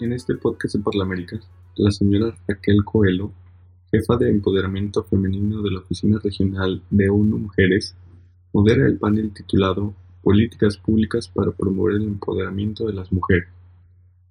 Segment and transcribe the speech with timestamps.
[0.00, 1.38] En este podcast de Parlamérica,
[1.76, 3.30] la señora Raquel Coelho,
[3.92, 7.94] jefa de empoderamiento femenino de la Oficina Regional de ONU Mujeres,
[8.52, 13.48] modera el panel titulado Políticas Públicas para promover el empoderamiento de las mujeres,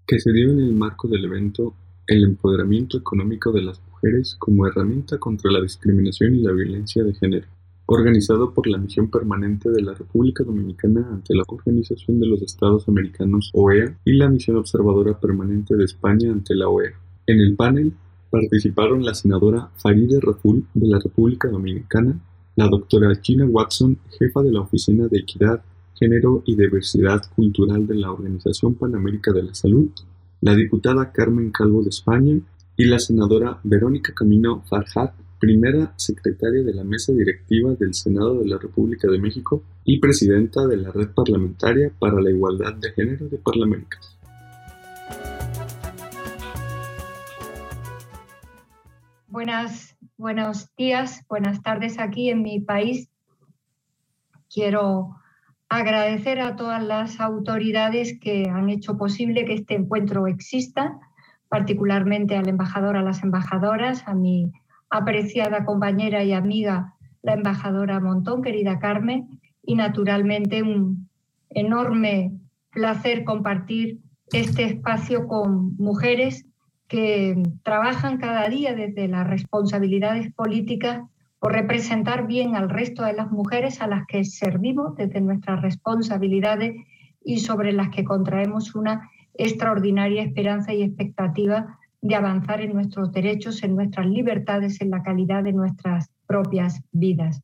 [0.05, 1.73] que se dio en el marco del evento
[2.07, 7.13] El empoderamiento económico de las mujeres como herramienta contra la discriminación y la violencia de
[7.13, 7.48] género
[7.93, 12.88] organizado por la Misión Permanente de la República Dominicana ante la Organización de los Estados
[12.88, 16.93] Americanos OEA y la Misión Observadora Permanente de España ante la OEA.
[17.27, 17.93] En el panel
[18.29, 22.20] participaron la senadora Farideh Raful de la República Dominicana,
[22.55, 25.62] la doctora Gina Watson, jefa de la Oficina de Equidad,
[25.99, 29.89] Género y Diversidad Cultural de la Organización Panamérica de la Salud,
[30.41, 32.39] la diputada Carmen Calvo de España
[32.75, 38.48] y la senadora Verónica Camino Farhat primera secretaria de la Mesa Directiva del Senado de
[38.48, 43.27] la República de México y presidenta de la Red Parlamentaria para la Igualdad de Género
[43.27, 44.18] de Parlaméricas.
[49.27, 53.09] Buenas, buenos días, buenas tardes aquí en mi país.
[54.49, 55.09] Quiero
[55.68, 61.01] agradecer a todas las autoridades que han hecho posible que este encuentro exista,
[61.49, 64.53] particularmente al embajador, a las embajadoras, a mi
[64.94, 66.94] apreciada compañera y amiga,
[67.24, 71.09] la embajadora Montón, querida Carmen, y naturalmente un
[71.50, 72.31] enorme
[72.69, 74.00] placer compartir
[74.31, 76.46] este espacio con mujeres
[76.88, 81.02] que trabajan cada día desde las responsabilidades políticas
[81.40, 86.75] por representar bien al resto de las mujeres a las que servimos desde nuestras responsabilidades
[87.25, 93.63] y sobre las que contraemos una extraordinaria esperanza y expectativa de avanzar en nuestros derechos,
[93.63, 97.41] en nuestras libertades, en la calidad de nuestras propias vidas.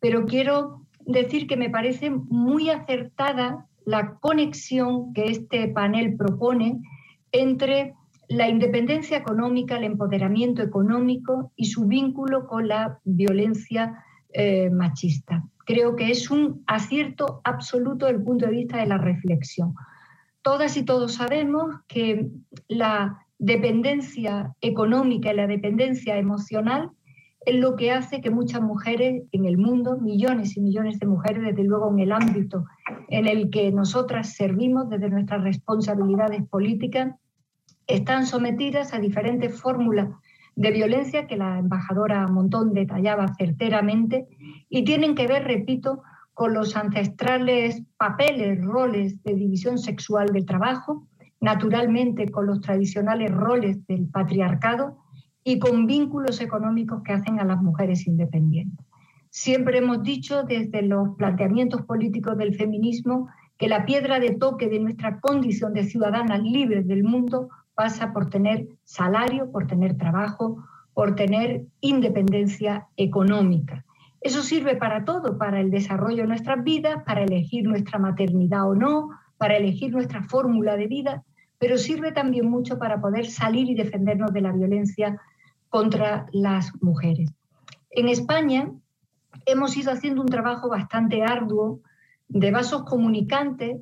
[0.00, 6.78] Pero quiero decir que me parece muy acertada la conexión que este panel propone
[7.32, 7.94] entre
[8.28, 15.42] la independencia económica, el empoderamiento económico y su vínculo con la violencia eh, machista.
[15.64, 19.74] Creo que es un acierto absoluto desde el punto de vista de la reflexión.
[20.42, 22.28] Todas y todos sabemos que
[22.68, 26.90] la dependencia económica y la dependencia emocional
[27.44, 31.42] es lo que hace que muchas mujeres en el mundo, millones y millones de mujeres,
[31.44, 32.64] desde luego en el ámbito
[33.08, 37.14] en el que nosotras servimos desde nuestras responsabilidades políticas,
[37.86, 40.08] están sometidas a diferentes fórmulas
[40.56, 44.26] de violencia que la embajadora Montón detallaba certeramente
[44.68, 46.02] y tienen que ver, repito,
[46.34, 51.06] con los ancestrales papeles, roles de división sexual del trabajo,
[51.40, 54.98] naturalmente con los tradicionales roles del patriarcado
[55.44, 58.84] y con vínculos económicos que hacen a las mujeres independientes.
[59.30, 64.80] Siempre hemos dicho desde los planteamientos políticos del feminismo que la piedra de toque de
[64.80, 70.64] nuestra condición de ciudadanas libres del mundo pasa por tener salario, por tener trabajo,
[70.94, 73.84] por tener independencia económica.
[74.20, 78.74] Eso sirve para todo, para el desarrollo de nuestras vidas, para elegir nuestra maternidad o
[78.74, 81.24] no, para elegir nuestra fórmula de vida,
[81.58, 85.20] pero sirve también mucho para poder salir y defendernos de la violencia
[85.68, 87.30] contra las mujeres.
[87.90, 88.70] En España
[89.46, 91.80] hemos ido haciendo un trabajo bastante arduo
[92.28, 93.80] de vasos comunicantes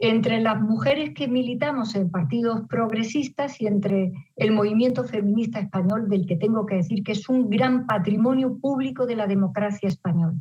[0.00, 6.26] entre las mujeres que militamos en partidos progresistas y entre el movimiento feminista español, del
[6.26, 10.38] que tengo que decir que es un gran patrimonio público de la democracia española.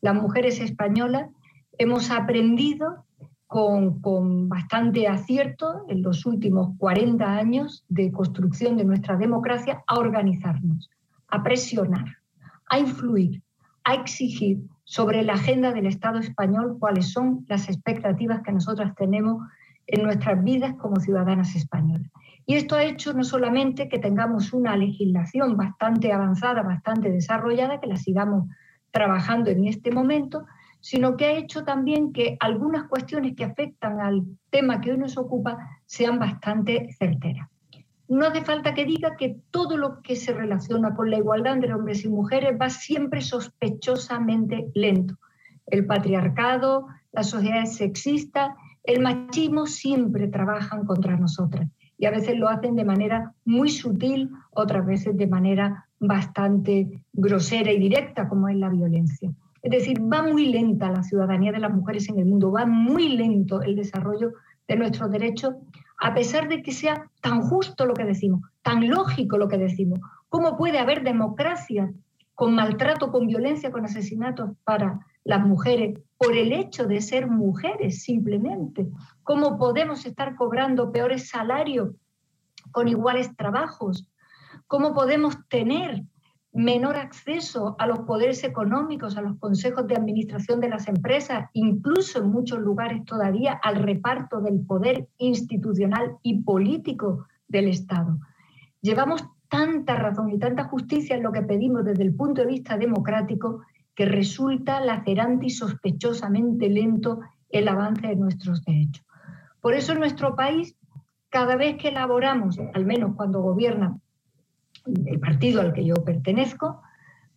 [0.00, 1.28] Las mujeres españolas
[1.76, 3.03] hemos aprendido
[3.54, 10.90] con, bastante acierto en los últimos 40 años de construcción de nuestra democracia a organizarnos,
[11.28, 12.04] a presionar,
[12.68, 13.42] a influir,
[13.84, 19.40] a exigir sobre la agenda del Estado español cuáles son las expectativas que nosotras tenemos
[19.86, 22.10] en nuestras vidas como ciudadanas españolas.
[22.46, 27.86] Y esto ha hecho no solamente que tengamos una legislación bastante avanzada, bastante desarrollada, que
[27.86, 28.48] la sigamos
[28.90, 30.44] trabajando en este momento,
[30.84, 35.16] sino que ha hecho también que algunas cuestiones que afectan al tema que hoy nos
[35.16, 37.48] ocupa sean bastante certeras.
[38.06, 41.72] No hace falta que diga que todo lo que se relaciona con la igualdad entre
[41.72, 45.14] hombres y mujeres va siempre sospechosamente lento.
[45.64, 51.66] El patriarcado, la sociedad sexista, el machismo siempre trabajan contra nosotras
[51.96, 57.72] y a veces lo hacen de manera muy sutil, otras veces de manera bastante grosera
[57.72, 59.32] y directa, como es la violencia.
[59.64, 63.16] Es decir, va muy lenta la ciudadanía de las mujeres en el mundo, va muy
[63.16, 64.34] lento el desarrollo
[64.68, 65.54] de nuestros derechos,
[65.98, 70.00] a pesar de que sea tan justo lo que decimos, tan lógico lo que decimos.
[70.28, 71.90] ¿Cómo puede haber democracia
[72.34, 78.02] con maltrato, con violencia, con asesinatos para las mujeres por el hecho de ser mujeres
[78.02, 78.86] simplemente?
[79.22, 81.88] ¿Cómo podemos estar cobrando peores salarios
[82.70, 84.06] con iguales trabajos?
[84.66, 86.04] ¿Cómo podemos tener
[86.54, 92.20] menor acceso a los poderes económicos, a los consejos de administración de las empresas, incluso
[92.20, 98.18] en muchos lugares todavía al reparto del poder institucional y político del Estado.
[98.80, 102.78] Llevamos tanta razón y tanta justicia en lo que pedimos desde el punto de vista
[102.78, 103.62] democrático
[103.92, 109.04] que resulta lacerante y sospechosamente lento el avance de nuestros derechos.
[109.60, 110.76] Por eso en nuestro país,
[111.30, 113.98] cada vez que elaboramos, al menos cuando gobierna
[114.86, 116.82] el partido al que yo pertenezco,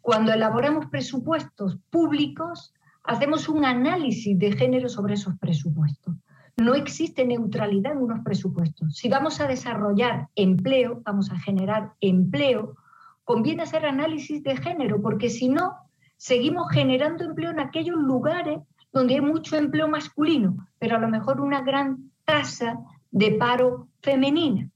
[0.02, 2.74] cuando elaboramos presupuestos públicos,
[3.04, 6.16] hacemos un análisis de género sobre esos presupuestos.
[6.58, 8.96] No existe neutralidad en unos presupuestos.
[8.96, 12.76] Si vamos a desarrollar empleo, vamos a generar empleo,
[13.24, 15.76] conviene hacer análisis de género, porque si no,
[16.18, 18.60] seguimos generando empleo en aquellos lugares
[18.92, 22.80] donde hay mucho empleo masculino, pero a lo mejor una gran tasa
[23.12, 24.70] de paro femenina.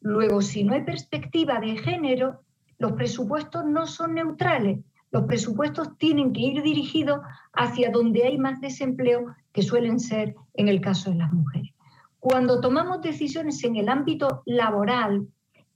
[0.00, 2.42] Luego, si no hay perspectiva de género,
[2.78, 4.80] los presupuestos no son neutrales.
[5.10, 7.20] Los presupuestos tienen que ir dirigidos
[7.52, 11.72] hacia donde hay más desempleo, que suelen ser en el caso de las mujeres.
[12.20, 15.26] Cuando tomamos decisiones en el ámbito laboral,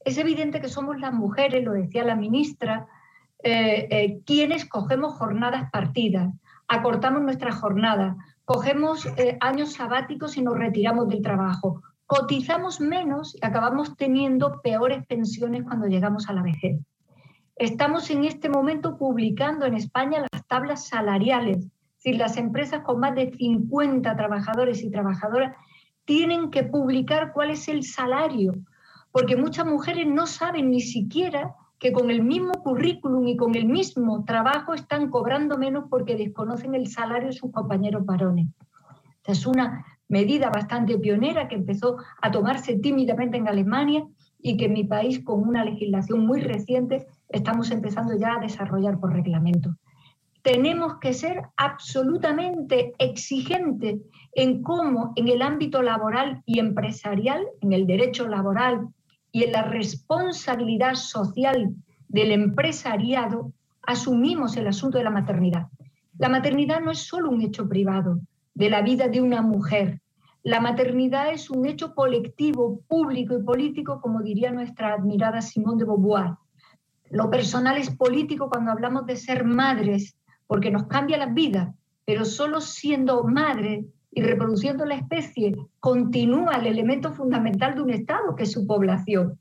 [0.05, 2.87] es evidente que somos las mujeres, lo decía la ministra,
[3.43, 6.33] eh, eh, quienes cogemos jornadas partidas,
[6.69, 13.39] acortamos nuestra jornada, cogemos eh, años sabáticos y nos retiramos del trabajo, cotizamos menos y
[13.41, 16.79] acabamos teniendo peores pensiones cuando llegamos a la vejez.
[17.57, 21.67] Estamos en este momento publicando en España las tablas salariales.
[21.97, 25.57] Si las empresas con más de 50 trabajadores y trabajadoras
[26.05, 28.53] tienen que publicar cuál es el salario,
[29.11, 33.65] porque muchas mujeres no saben ni siquiera que con el mismo currículum y con el
[33.65, 38.49] mismo trabajo están cobrando menos porque desconocen el salario de sus compañeros varones.
[39.25, 44.07] es una medida bastante pionera que empezó a tomarse tímidamente en Alemania
[44.43, 49.01] y que en mi país, con una legislación muy reciente, estamos empezando ya a desarrollar
[49.01, 49.75] por reglamento.
[50.43, 54.03] Tenemos que ser absolutamente exigentes
[54.35, 58.89] en cómo en el ámbito laboral y empresarial, en el derecho laboral
[59.31, 61.75] y en la responsabilidad social
[62.09, 65.69] del empresariado, asumimos el asunto de la maternidad.
[66.19, 68.21] La maternidad no es solo un hecho privado
[68.53, 70.02] de la vida de una mujer,
[70.45, 75.85] la maternidad es un hecho colectivo, público y político, como diría nuestra admirada Simone de
[75.85, 76.33] Beauvoir.
[77.11, 80.17] Lo personal es político cuando hablamos de ser madres,
[80.49, 81.75] porque nos cambia la vida,
[82.05, 88.35] pero solo siendo madre y reproduciendo la especie continúa el elemento fundamental de un Estado,
[88.35, 89.39] que es su población.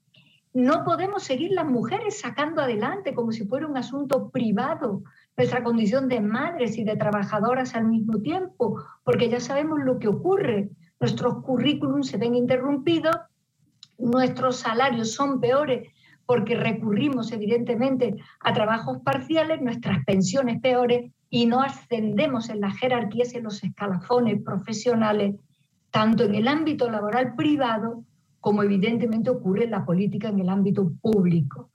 [0.54, 5.02] No podemos seguir las mujeres sacando adelante como si fuera un asunto privado
[5.36, 10.08] nuestra condición de madres y de trabajadoras al mismo tiempo, porque ya sabemos lo que
[10.08, 10.70] ocurre
[11.02, 13.18] nuestros currículums se ven interrumpidos,
[13.98, 15.90] nuestros salarios son peores
[16.26, 23.34] porque recurrimos evidentemente a trabajos parciales, nuestras pensiones peores y no ascendemos en las jerarquías
[23.34, 25.36] y en los escalafones profesionales,
[25.90, 28.04] tanto en el ámbito laboral privado
[28.40, 31.70] como evidentemente ocurre en la política en el ámbito público.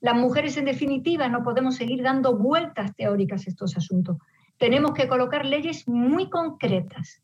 [0.00, 4.18] Las mujeres, en definitiva, no podemos seguir dando vueltas teóricas a estos asuntos.
[4.58, 7.22] Tenemos que colocar leyes muy concretas,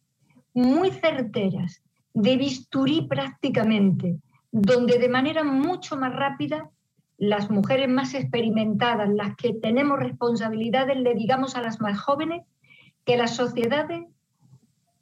[0.55, 1.83] muy certeras,
[2.15, 4.19] de bisturí prácticamente,
[4.51, 6.71] donde de manera mucho más rápida
[7.19, 12.43] las mujeres más experimentadas, las que tenemos responsabilidades, le digamos a las más jóvenes
[13.05, 14.07] que las sociedades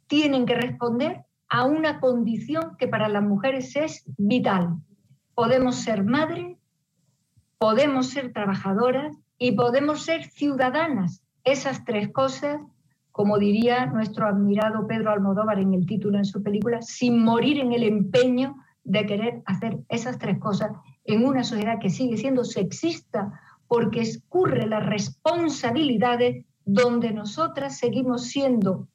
[0.06, 4.76] tienen que responder a una condición que para las mujeres es vital.
[5.34, 6.56] Podemos ser madres,
[7.58, 11.22] podemos ser trabajadoras y podemos ser ciudadanas.
[11.42, 12.60] Esas tres cosas
[13.20, 17.74] como diría nuestro admirado Pedro Almodóvar en el título en su película, sin morir en
[17.74, 20.70] el empeño de querer hacer esas tres cosas
[21.04, 28.88] en una sociedad que sigue siendo sexista porque escurre las responsabilidades donde nosotras seguimos siendo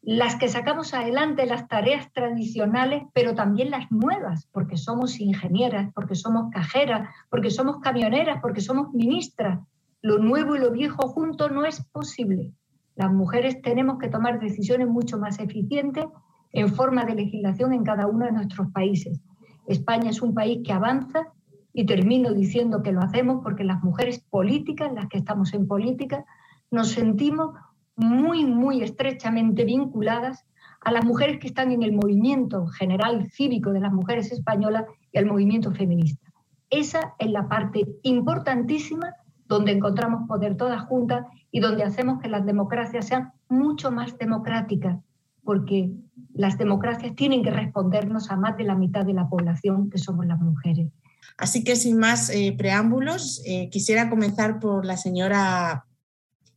[0.00, 6.14] las que sacamos adelante las tareas tradicionales, pero también las nuevas, porque somos ingenieras, porque
[6.14, 9.60] somos cajeras, porque somos camioneras, porque somos ministras.
[10.00, 12.54] Lo nuevo y lo viejo junto no es posible.
[13.00, 16.04] Las mujeres tenemos que tomar decisiones mucho más eficientes
[16.52, 19.22] en forma de legislación en cada uno de nuestros países.
[19.66, 21.28] España es un país que avanza
[21.72, 26.26] y termino diciendo que lo hacemos porque las mujeres políticas, las que estamos en política,
[26.70, 27.54] nos sentimos
[27.96, 30.44] muy, muy estrechamente vinculadas
[30.82, 35.16] a las mujeres que están en el movimiento general cívico de las mujeres españolas y
[35.16, 36.30] al movimiento feminista.
[36.68, 39.14] Esa es la parte importantísima
[39.50, 44.96] donde encontramos poder todas juntas y donde hacemos que las democracias sean mucho más democráticas.
[45.42, 45.90] porque
[46.34, 50.26] las democracias tienen que respondernos a más de la mitad de la población que somos
[50.26, 50.92] las mujeres.
[51.38, 55.86] Así que sin más eh, preámbulos, eh, quisiera comenzar por la señora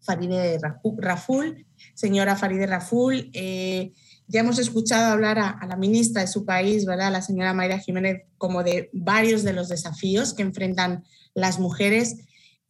[0.02, 0.60] Faride
[0.98, 1.66] Raful.
[1.96, 3.94] Señora Faride Raful, eh,
[4.28, 7.12] ya hemos escuchado hablar a, la ministra de su país, ¿verdad?
[7.12, 12.18] La señora Mayra Jiménez, como de varios de los desafíos que enfrentan las mujeres.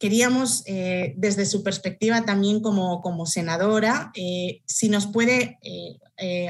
[0.04, 4.12] Queríamos, desde su perspectiva también como, como senadora,
[4.66, 5.58] si nos puede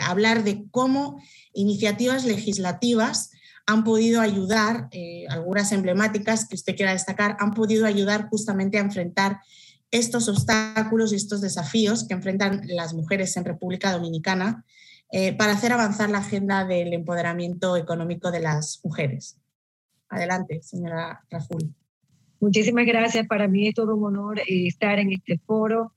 [0.01, 1.21] hablar de cómo
[1.53, 3.31] iniciativas legislativas
[3.67, 8.83] han podido ayudar, eh, algunas emblemáticas que usted quiera destacar, han podido ayudar justamente a
[8.83, 9.41] enfrentar
[9.91, 14.65] estos obstáculos y estos desafíos que enfrentan las mujeres en República Dominicana
[15.13, 19.39] eh, para hacer avanzar la agenda del empoderamiento económico de las mujeres.
[20.09, 21.75] Adelante, señora Raful.
[22.45, 23.27] Muchísimas gracias.
[23.27, 25.93] Para mí es todo un honor eh, estar en este foro,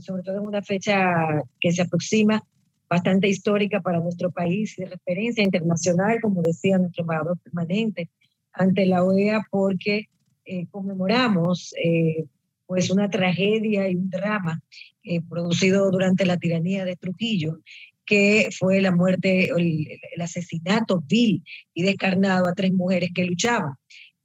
[0.00, 2.44] sobre todo en una fecha que se aproxima
[2.88, 8.08] bastante histórica para nuestro país, de referencia internacional, como decía nuestro embajador permanente
[8.52, 10.08] ante la OEA, porque
[10.44, 12.26] eh, conmemoramos eh,
[12.66, 14.62] pues una tragedia y un drama
[15.02, 17.58] eh, producido durante la tiranía de Trujillo,
[18.06, 23.74] que fue la muerte, el, el asesinato vil y descarnado a tres mujeres que luchaban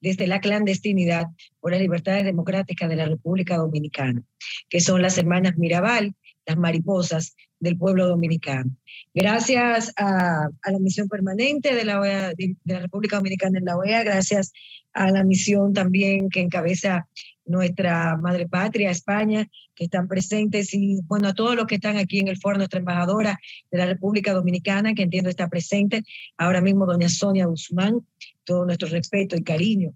[0.02, 1.28] desde la clandestinidad
[1.60, 4.24] por las libertades democráticas de la República Dominicana,
[4.70, 6.16] que son las hermanas Mirabal,
[6.46, 8.72] las mariposas del pueblo dominicano.
[9.14, 14.04] Gracias a, la misión permanente de la, OEA, de, la República Dominicana en la OEA,
[14.04, 14.52] gracias
[14.94, 17.08] a la misión también que encabeza
[17.46, 22.20] nuestra madre patria, España, que están presentes, y bueno, a todos los que están aquí
[22.20, 23.40] en el foro, nuestra embajadora
[23.72, 26.04] de la República Dominicana, que entiendo está presente,
[26.38, 28.06] ahora mismo doña Sonia Guzmán,
[28.50, 29.94] todo nuestro respeto y cariño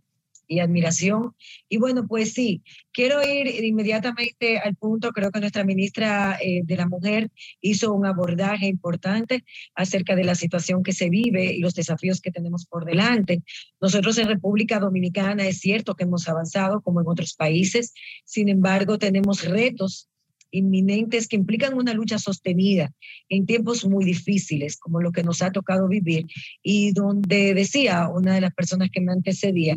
[0.48, 1.34] y admiración.
[1.70, 5.12] Y bueno, pues sí, quiero ir inmediatamente al punto.
[5.12, 7.32] Creo que nuestra ministra eh, de la Mujer
[7.62, 9.44] hizo un abordaje importante
[9.74, 13.42] acerca de la situación que se vive y los desafíos que tenemos por delante.
[13.82, 17.94] Nosotros en República Dominicana es cierto que hemos avanzado como en otros países,
[18.24, 20.10] sin embargo tenemos retos
[20.54, 22.94] inminentes que implican una lucha sostenida
[23.28, 26.28] en tiempos muy difíciles, como lo que nos ha tocado vivir,
[26.62, 29.76] y donde decía una de las personas que me antecedía,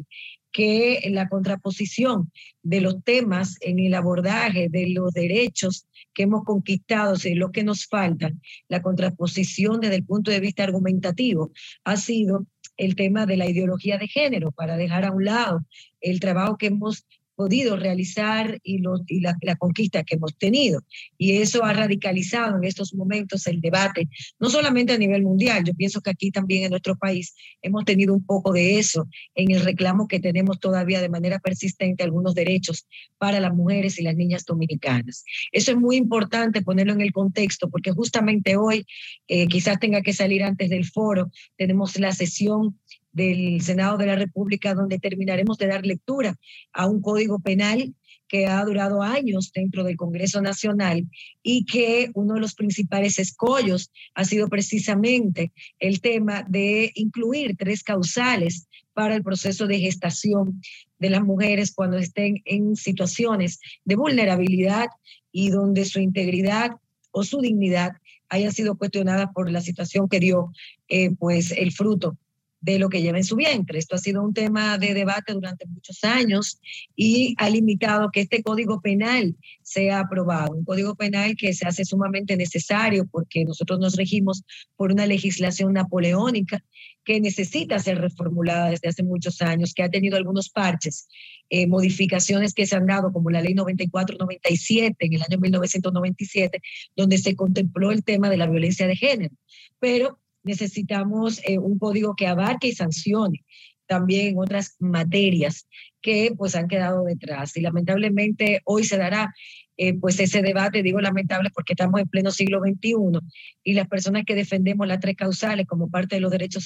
[0.52, 2.30] que la contraposición
[2.62, 7.62] de los temas en el abordaje de los derechos que hemos conquistado y lo que
[7.62, 11.52] nos faltan, la contraposición desde el punto de vista argumentativo
[11.84, 12.46] ha sido
[12.78, 15.64] el tema de la ideología de género, para dejar a un lado
[16.00, 17.06] el trabajo que hemos
[17.36, 20.82] podido realizar y, y la, conquista que hemos tenido.
[21.18, 24.08] Y eso ha radicalizado en estos momentos el debate,
[24.40, 28.14] no solamente a nivel mundial, yo pienso que aquí también en nuestro país hemos tenido
[28.14, 32.86] un poco de eso en el reclamo que tenemos todavía de manera persistente algunos derechos
[33.18, 35.24] para las mujeres y las niñas dominicanas.
[35.52, 38.86] Eso es muy importante ponerlo en el contexto porque justamente hoy,
[39.28, 42.78] eh, quizás tenga que salir antes del foro, tenemos la sesión
[43.16, 46.36] del Senado de la República, donde terminaremos de dar lectura
[46.74, 47.94] a un código penal
[48.28, 51.08] que ha durado años dentro del Congreso Nacional
[51.42, 57.82] y que uno de los principales escollos ha sido precisamente el tema de incluir tres
[57.82, 60.60] causales para el proceso de gestación
[60.98, 64.88] de las mujeres cuando estén en situaciones de vulnerabilidad
[65.32, 66.72] y donde su integridad
[67.12, 67.92] o su dignidad
[68.28, 70.52] haya sido cuestionada por la situación que dio
[70.88, 72.18] eh, pues el fruto
[72.60, 73.78] de lo que lleva en su vientre.
[73.78, 76.60] Esto ha sido un tema de debate durante muchos años
[76.94, 80.54] y ha limitado que este código penal sea aprobado.
[80.54, 84.42] Un código penal que se hace sumamente necesario porque nosotros nos regimos
[84.76, 86.62] por una legislación napoleónica
[87.04, 91.08] que necesita ser reformulada desde hace muchos años, que ha tenido algunos parches,
[91.48, 96.60] eh, modificaciones que se han dado, como la ley 94-97 en el año 1997,
[96.96, 99.34] donde se contempló el tema de la violencia de género.
[99.78, 103.44] Pero necesitamos eh, un código que abarque y sancione
[103.86, 105.66] también otras materias
[106.02, 107.56] que pues han quedado detrás.
[107.56, 109.32] Y lamentablemente hoy se dará
[109.78, 113.20] eh, pues ese debate, digo lamentable porque estamos en pleno siglo XXI
[113.62, 116.64] y las personas que defendemos las tres causales como parte de los derechos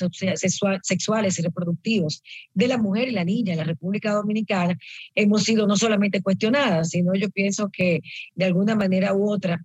[0.83, 2.23] sexuales y reproductivos
[2.55, 4.79] de la mujer y la niña en la República Dominicana
[5.17, 8.01] hemos sido no solamente cuestionadas, sino yo pienso que
[8.37, 9.61] de alguna manera u otra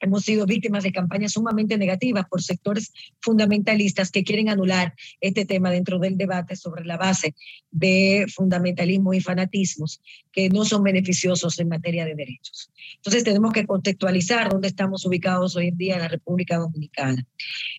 [0.00, 5.70] hemos sido víctimas de campañas sumamente negativas por sectores fundamentalistas que quieren anular este tema
[5.70, 7.34] dentro del debate sobre la base
[7.70, 10.00] de fundamentalismo y fanatismos
[10.32, 12.70] que no son beneficiosos en materia de derechos.
[12.96, 17.26] Entonces tenemos que contextualizar dónde estamos ubicados hoy en día en la República Dominicana.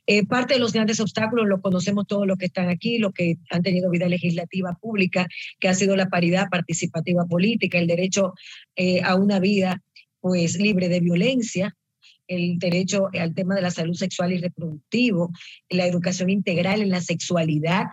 [0.06, 3.38] Eh, parte de los grandes obstáculos lo conocemos todos los que están aquí, los que
[3.50, 5.28] han tenido vida legislativa pública,
[5.60, 8.34] que ha sido la paridad participativa política, el derecho
[8.76, 9.82] eh, a una vida
[10.20, 11.76] pues libre de violencia,
[12.32, 15.32] el derecho al tema de la salud sexual y reproductivo,
[15.70, 17.86] la educación integral en la sexualidad,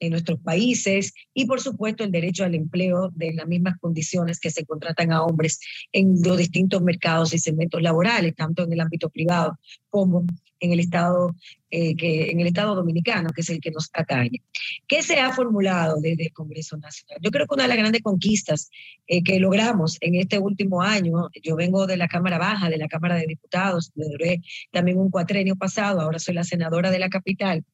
[0.00, 4.50] en nuestros países y por supuesto el derecho al empleo de las mismas condiciones que
[4.50, 5.60] se contratan a hombres
[5.92, 9.58] en los distintos mercados y segmentos laborales, tanto en el ámbito privado
[9.90, 10.24] como
[10.60, 11.34] en el Estado,
[11.70, 14.42] eh, que, en el Estado dominicano, que es el que nos atañe.
[14.86, 17.18] ¿Qué se ha formulado desde el Congreso Nacional?
[17.22, 18.70] Yo creo que una de las grandes conquistas
[19.06, 22.88] eh, que logramos en este último año, yo vengo de la Cámara Baja, de la
[22.88, 27.08] Cámara de Diputados, me duré también un cuatrenio pasado, ahora soy la senadora de la
[27.08, 27.64] capital,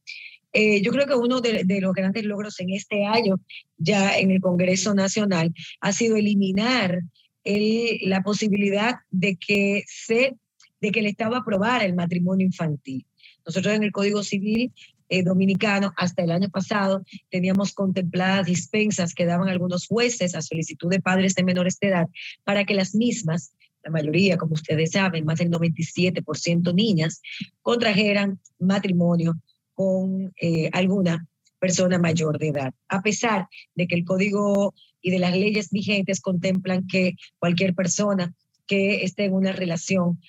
[0.55, 3.41] eh, yo creo que uno de, los grandes logros en este año,
[3.77, 7.01] ya en el Congreso Nacional, ha sido eliminar
[7.45, 10.37] la posibilidad de que, se,
[10.81, 13.05] de que el Estado aprobara el matrimonio infantil.
[13.45, 14.73] Nosotros en el Código Civil
[15.09, 20.89] eh, dominicano hasta el año pasado teníamos contempladas dispensas que daban algunos jueces a solicitud
[20.89, 22.07] de padres de menores de edad
[22.45, 27.21] para que las mismas, la mayoría, como ustedes saben, más del 97% niñas,
[27.61, 29.35] contrajeran matrimonio
[29.75, 31.27] con eh, alguna
[31.59, 36.21] persona mayor de edad, a pesar de que el código y de las leyes vigentes
[36.21, 38.35] contemplan que cualquier persona
[38.67, 40.21] que esté en una relación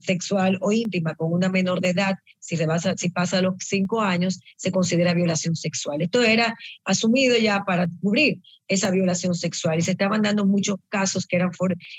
[0.00, 4.00] sexual o íntima con una menor de edad, si, se pasa, si pasa los cinco
[4.00, 6.02] años, se considera violación sexual.
[6.02, 11.26] Esto era asumido ya para cubrir esa violación sexual y se estaban dando muchos casos
[11.26, 11.50] que eran,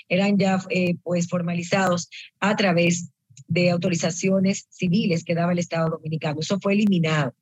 [0.08, 2.08] eran ya eh, pues formalizados
[2.40, 3.10] a través
[3.48, 6.40] de autorizaciones civiles que daba el Estado Dominicano.
[6.40, 7.34] Eso fue eliminado.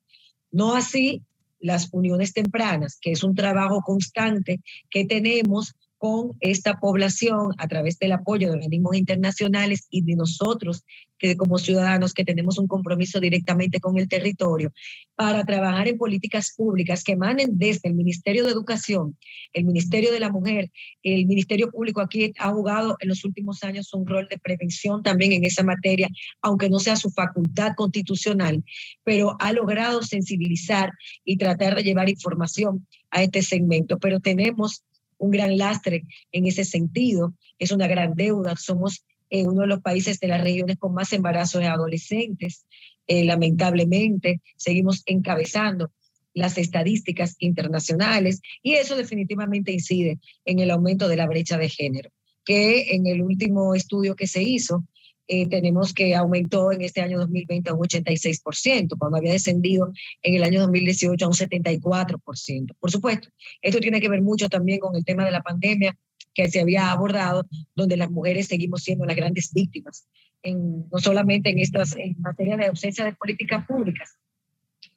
[0.50, 1.22] No así
[1.60, 7.98] las uniones tempranas, que es un trabajo constante que tenemos con esta población a través
[7.98, 10.84] del apoyo de organismos internacionales y de nosotros
[11.16, 14.70] que como ciudadanos que tenemos un compromiso directamente con el territorio
[15.14, 19.16] para trabajar en políticas públicas que emanen desde el Ministerio de Educación,
[19.54, 20.70] el Ministerio de la Mujer,
[21.02, 25.32] el Ministerio Público aquí ha jugado en los últimos años un rol de prevención también
[25.32, 26.10] en esa materia,
[26.42, 28.62] aunque no sea su facultad constitucional,
[29.04, 30.90] pero ha logrado sensibilizar
[31.24, 33.98] y tratar de llevar información a este segmento.
[33.98, 34.84] Pero tenemos
[35.18, 39.80] un gran lastre en ese sentido, es una gran deuda, somos eh, uno de los
[39.80, 42.66] países de las regiones con más embarazos de adolescentes,
[43.06, 45.90] eh, lamentablemente, seguimos encabezando
[46.34, 52.10] las estadísticas internacionales y eso definitivamente incide en el aumento de la brecha de género,
[52.44, 54.84] que en el último estudio que se hizo,
[55.26, 60.34] eh, tenemos que aumentó en este año 2020 a un 86%, cuando había descendido en
[60.34, 62.76] el año 2018 a un 74%.
[62.78, 63.28] Por supuesto,
[63.62, 65.96] esto tiene que ver mucho también con el tema de la pandemia
[66.34, 70.06] que se había abordado, donde las mujeres seguimos siendo las grandes víctimas,
[70.42, 74.18] en, no solamente en, estas, en materia de ausencia de políticas públicas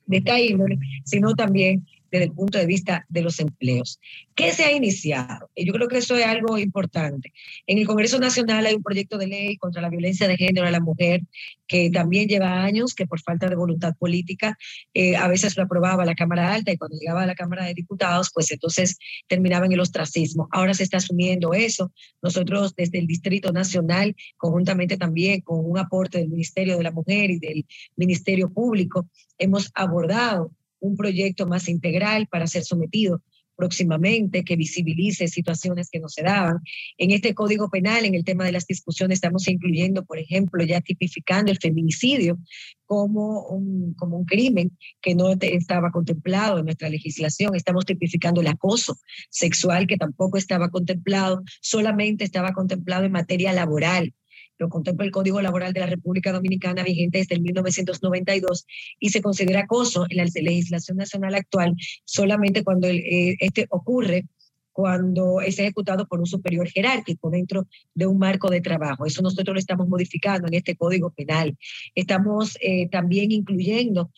[0.08, 4.00] de esta índole, sino también desde el punto de vista de los empleos.
[4.36, 5.50] ¿Qué se ha iniciado?
[5.56, 7.34] Y yo creo que eso es algo importante.
[7.65, 10.72] En el Congreso Nacional hay un proyecto de ley contra la violencia de género a
[10.72, 11.22] la mujer
[11.67, 14.58] que también lleva años, que por falta de voluntad política
[14.93, 17.74] eh, a veces lo aprobaba la Cámara Alta y cuando llegaba a la Cámara de
[17.74, 20.48] Diputados, pues entonces terminaba en el ostracismo.
[20.52, 21.91] Ahora se está asumiendo eso.
[22.22, 27.32] Nosotros desde el Distrito Nacional, conjuntamente también con un aporte del Ministerio de la Mujer
[27.32, 27.65] y del
[27.96, 33.22] Ministerio Público, hemos abordado un proyecto más integral para ser sometido
[33.58, 36.60] próximamente, que visibilice situaciones que no se daban.
[36.98, 40.80] En este Código Penal, en el tema de las discusiones, estamos incluyendo, por ejemplo, ya
[40.80, 42.38] tipificando el feminicidio
[42.86, 47.56] como un, como un crimen que no estaba contemplado en nuestra legislación.
[47.56, 48.98] Estamos tipificando el acoso
[49.32, 54.13] sexual, que tampoco estaba contemplado, solamente estaba contemplado en materia laboral
[54.58, 58.65] lo contempla el Código Laboral de la República Dominicana vigente desde el 1992
[59.00, 64.26] y se considera acoso en la legislación nacional actual solamente cuando eh, este ocurre
[64.72, 69.08] cuando es ejecutado por un superior jerárquico dentro de un marco de trabajo.
[69.08, 71.58] Eso nosotros lo estamos modificando en este Código Penal.
[71.96, 74.12] Estamos eh, también incluyendo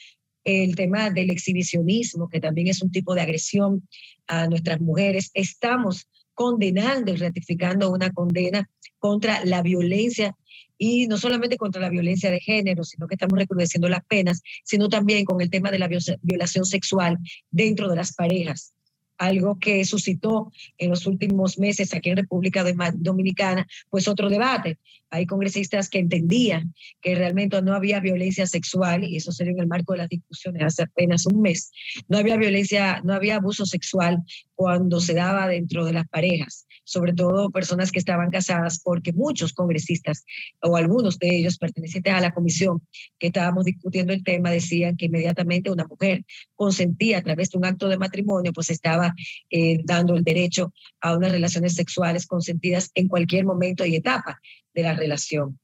[0.44, 3.88] el tema del exhibicionismo, que también es un tipo de agresión
[4.28, 5.32] a nuestras mujeres.
[5.34, 10.38] Estamos condenando y ratificando una condena contra la violencia
[10.78, 14.88] y no solamente contra la violencia de género, sino que estamos recrudeciendo las penas, sino
[14.88, 15.90] también con el tema de la
[16.22, 17.18] violación sexual
[17.52, 18.74] dentro de las parejas
[19.20, 22.64] algo que suscitó en los últimos meses aquí en República
[22.96, 24.80] Dominicana, pues otro debate.
[25.12, 29.68] Hay congresistas que entendían que realmente no había violencia sexual, y eso sería en el
[29.68, 31.72] marco de las discusiones hace apenas un mes,
[32.08, 34.20] no había violencia, no había abuso sexual
[34.56, 39.54] cuando se daba dentro de las parejas, sobre todo personas que estaban casadas, porque muchos
[39.54, 40.26] congresistas
[40.60, 42.82] o algunos de ellos pertenecientes a la comisión
[43.20, 46.26] que estábamos discutiendo el tema decían que inmediatamente una mujer
[46.56, 49.14] consentía a través de un acto de matrimonio, pues estaba
[49.52, 54.40] eh, dando el derecho a unas relaciones sexuales consentidas en cualquier momento y etapa
[54.74, 55.60] de la relación.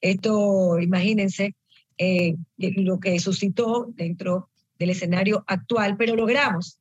[0.00, 1.56] Esto, imagínense,
[1.98, 6.77] eh, lo que suscitó dentro del escenario actual, pero logramos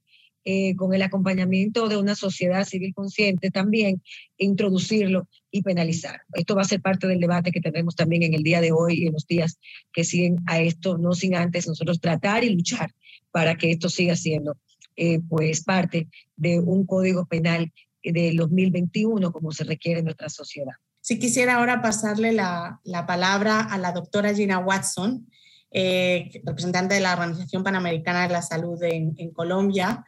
[0.49, 4.01] eh, con el acompañamiento de una sociedad civil consciente también,
[4.37, 6.21] introducirlo y penalizar.
[6.31, 8.93] Esto va a ser parte del debate que tenemos también en el día de hoy
[8.93, 9.59] y en los días
[9.91, 12.93] que siguen a esto, no sin antes nosotros tratar y luchar
[13.29, 14.55] para que esto siga siendo
[14.95, 16.07] eh, pues parte
[16.37, 20.75] de un código penal del 2021 como se requiere en nuestra sociedad.
[21.01, 25.27] Si quisiera ahora pasarle la, la palabra a la doctora Gina Watson,
[25.71, 30.05] eh, representante de la Organización Panamericana de la Salud en, en Colombia,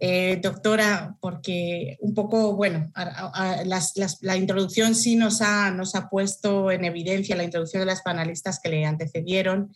[0.00, 6.84] eh, doctora, porque un poco, bueno, la introducción sí nos ha, nos ha puesto en
[6.84, 9.72] evidencia, la introducción de las panelistas que le antecedieron,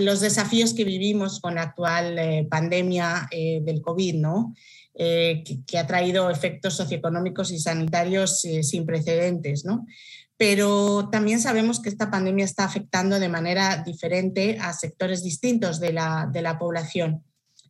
[0.00, 4.54] los desafíos que vivimos con la actual eh, pandemia eh, del COVID, ¿no?
[4.96, 9.86] Que, que, ha traído efectos socioeconómicos y sanitarios sin precedentes, ¿no?
[10.36, 15.92] Pero también sabemos que esta pandemia está afectando de manera diferente a sectores distintos de
[15.92, 17.24] la, de la población.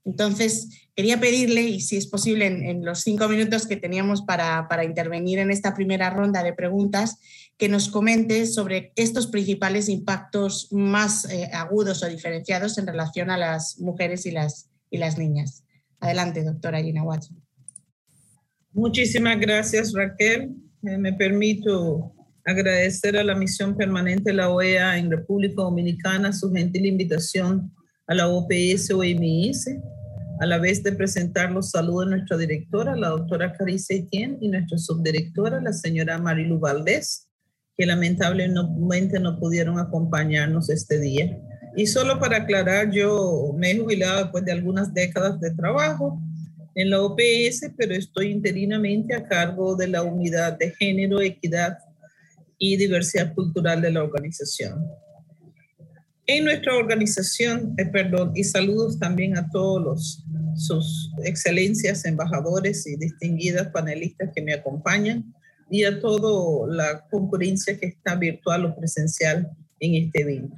[0.05, 5.39] Entonces, quería pedirle, y si es posible en, los cinco minutos que teníamos para, intervenir
[5.39, 7.19] en esta primera ronda de preguntas,
[7.59, 13.39] que nos comente sobre estos principales impactos más eh, agudos o diferenciados en relación a
[13.39, 15.65] las mujeres y las, y las niñas.
[16.01, 17.43] Adelante, doctora Gina Watson.
[18.73, 20.55] Muchísimas gracias, Raquel.
[20.87, 22.13] Eh, me permito
[22.45, 27.73] agradecer a la misión permanente de la OEA en República Dominicana su gentil invitación
[28.07, 29.71] a la OPS OMS
[30.41, 34.79] a la vez de presentar los saludos nuestra directora, la doctora Carissa Etienne, y nuestra
[34.79, 37.29] subdirectora, la señora Marilu Valdés,
[37.77, 41.39] que lamentablemente no pudieron acompañarnos este día.
[41.77, 46.21] Y solo para aclarar, yo me he jubilado después de algunas décadas de trabajo
[46.75, 51.79] en la OPS, pero estoy interinamente a cargo de la unidad de género, equidad
[52.59, 54.85] y diversidad cultural de la organización.
[56.27, 60.24] En nuestra organización, eh, perdón, y saludos también a todos los,
[60.57, 65.35] sus excelencias, embajadores y distinguidas panelistas que me acompañan
[65.71, 70.57] y a toda la concurrencia que está virtual o presencial en este evento.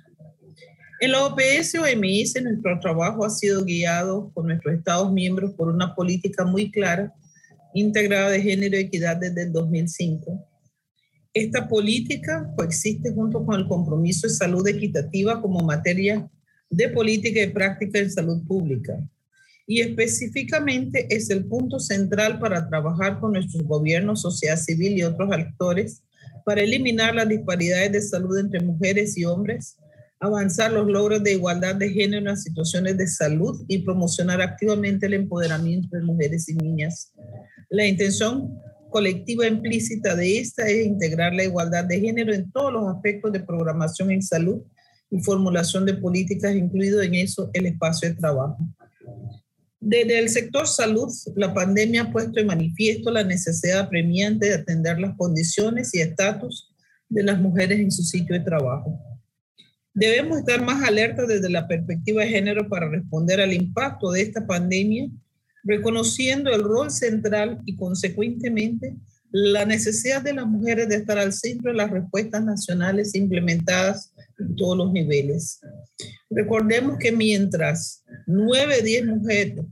[1.01, 5.95] En la OPS OMS, nuestro trabajo ha sido guiado por nuestros Estados miembros por una
[5.95, 7.13] política muy clara,
[7.75, 10.47] integrada de género y equidad desde el 2005
[11.37, 16.27] esta política coexiste junto con el compromiso de salud equitativa como materia
[16.71, 18.99] de política y práctica en salud pública.
[19.67, 25.31] Y específicamente es el punto central para trabajar con nuestros gobiernos, sociedad civil y otros
[25.33, 26.03] actores
[26.45, 29.77] para eliminar las disparidades de salud entre mujeres y hombres,
[30.21, 35.07] avanzar los logros de igualdad de género en las situaciones de salud y promocionar activamente
[35.07, 37.13] el empoderamiento de mujeres y niñas.
[37.69, 38.57] La intención
[38.91, 43.41] colectiva implícita de esta es integrar la igualdad de género en todos los aspectos de
[43.41, 44.63] programación en salud
[45.11, 48.57] y formulación de políticas, incluido en eso el espacio de trabajo.
[49.81, 54.99] Desde el sector salud, la pandemia ha puesto en manifiesto la necesidad apremiante de atender
[54.99, 56.73] las condiciones y estatus
[57.09, 58.99] de las mujeres en su sitio de trabajo.
[59.95, 64.47] Debemos estar más alertas desde la perspectiva de género para responder al impacto de esta
[64.47, 65.09] pandemia
[65.67, 68.95] reconociendo el rol central y consecuentemente
[69.31, 74.57] la necesidad de las mujeres de estar al centro de las respuestas nacionales implementadas en
[74.57, 75.61] todos los niveles.
[76.31, 79.65] Recordemos que mientras 9 de 10 mujeres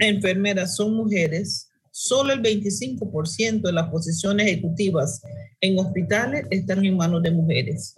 [0.00, 5.22] enfermeras son mujeres, solo el 25% de las posiciones ejecutivas
[5.60, 7.96] en hospitales están en manos de mujeres.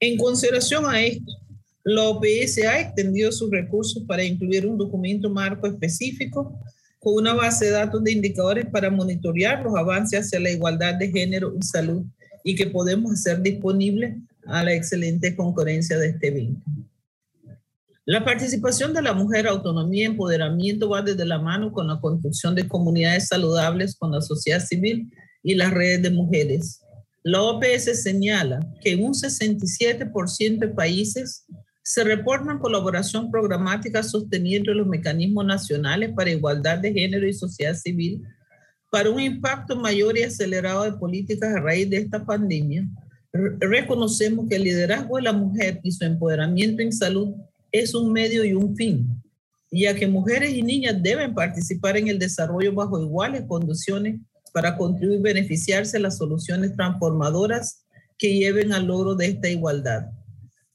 [0.00, 1.32] En consideración a esto,
[1.84, 6.58] la OPS ha extendido sus recursos para incluir un documento marco específico
[6.98, 11.10] con una base de datos de indicadores para monitorear los avances hacia la igualdad de
[11.10, 12.04] género y salud
[12.44, 16.64] y que podemos hacer disponible a la excelente concurrencia de este evento.
[18.04, 22.54] La participación de la mujer, autonomía y empoderamiento va desde la mano con la construcción
[22.54, 26.80] de comunidades saludables con la sociedad civil y las redes de mujeres.
[27.22, 31.44] La OPS señala que en un 67% de países
[31.88, 38.22] se reportan colaboración programática sosteniendo los mecanismos nacionales para igualdad de género y sociedad civil
[38.92, 42.86] para un impacto mayor y acelerado de políticas a raíz de esta pandemia.
[43.32, 47.34] reconocemos que el liderazgo de la mujer y su empoderamiento en salud
[47.72, 49.08] es un medio y un fin,
[49.70, 54.20] ya que mujeres y niñas deben participar en el desarrollo bajo iguales condiciones
[54.52, 57.86] para contribuir y beneficiarse de las soluciones transformadoras
[58.18, 60.17] que lleven al logro de esta igualdad.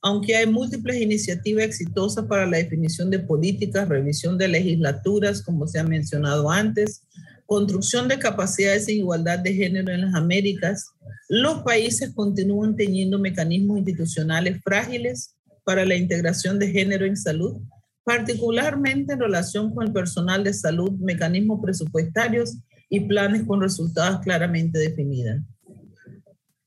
[0.06, 5.80] Aunque hay múltiples iniciativas exitosas para la definición de políticas, revisión de legislaturas, como se
[5.80, 7.04] ha mencionado antes,
[7.46, 10.88] construcción de capacidades e igualdad de género en las Américas,
[11.30, 17.62] los países continúan teniendo mecanismos institucionales frágiles para la integración de género en salud,
[18.04, 22.58] particularmente en relación con el personal de salud, mecanismos presupuestarios
[22.89, 25.38] y planes con resultados claramente definidos.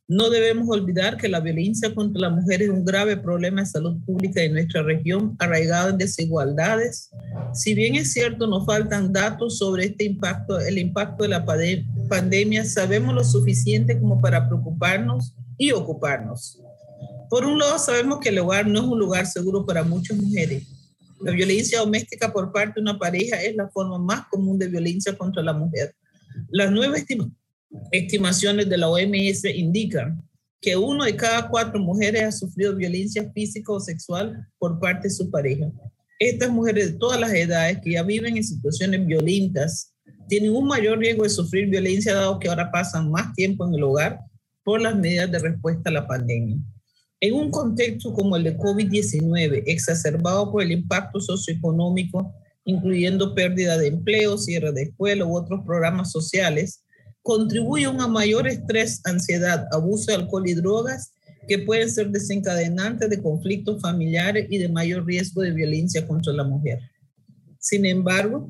[0.08, 3.96] No debemos olvidar que la violencia contra la mujer es un grave problema de salud
[4.04, 7.10] pública en nuestra región, arraigado en desigualdades.
[7.52, 12.64] Si bien es cierto, nos faltan datos sobre este impacto, el impacto de la pandemia,
[12.64, 16.62] sabemos lo suficiente como para preocuparnos y ocuparnos.
[17.28, 20.68] Por un lado, sabemos que el hogar no es un lugar seguro para muchas mujeres.
[21.20, 25.18] La violencia doméstica por parte de una pareja es la forma más común de violencia
[25.18, 25.96] contra la mujer.
[26.50, 30.22] Las nuevas estimaciones de la OMS indican
[30.61, 35.14] que uno de cada cuatro mujeres ha sufrido violencia física o sexual por parte de
[35.14, 35.70] su pareja.
[36.18, 39.92] Estas mujeres de todas las edades que ya viven en situaciones violentas
[40.29, 43.83] tienen un mayor riesgo de sufrir violencia dado que ahora pasan más tiempo en el
[43.83, 44.20] hogar
[44.64, 46.57] por las medidas de respuesta a la pandemia.
[47.20, 53.88] En un contexto como el de COVID-19, exacerbado por el impacto socioeconómico, incluyendo pérdida de
[53.88, 56.83] empleo, cierre de escuelas u otros programas sociales,
[57.26, 61.12] contribuye a mayor estrés, ansiedad, abuso de alcohol y drogas
[61.48, 66.44] que pueden ser desencadenantes de conflictos familiares y de mayor riesgo de violencia contra la
[66.44, 66.78] mujer.
[67.58, 68.48] Sin embargo,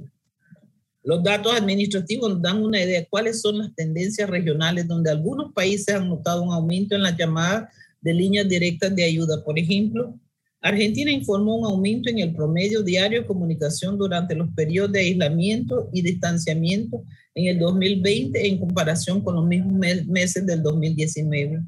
[1.03, 5.55] los datos administrativos nos dan una idea de cuáles son las tendencias regionales donde algunos
[5.55, 9.43] países han notado un aumento en las llamadas de líneas directas de ayuda.
[9.43, 10.15] Por ejemplo,
[10.63, 15.89] Argentina informó un aumento en el promedio diario de comunicación durante los periodos de aislamiento
[15.93, 21.63] y distanciamiento en el 2020 en comparación con los mismos meses del 2019.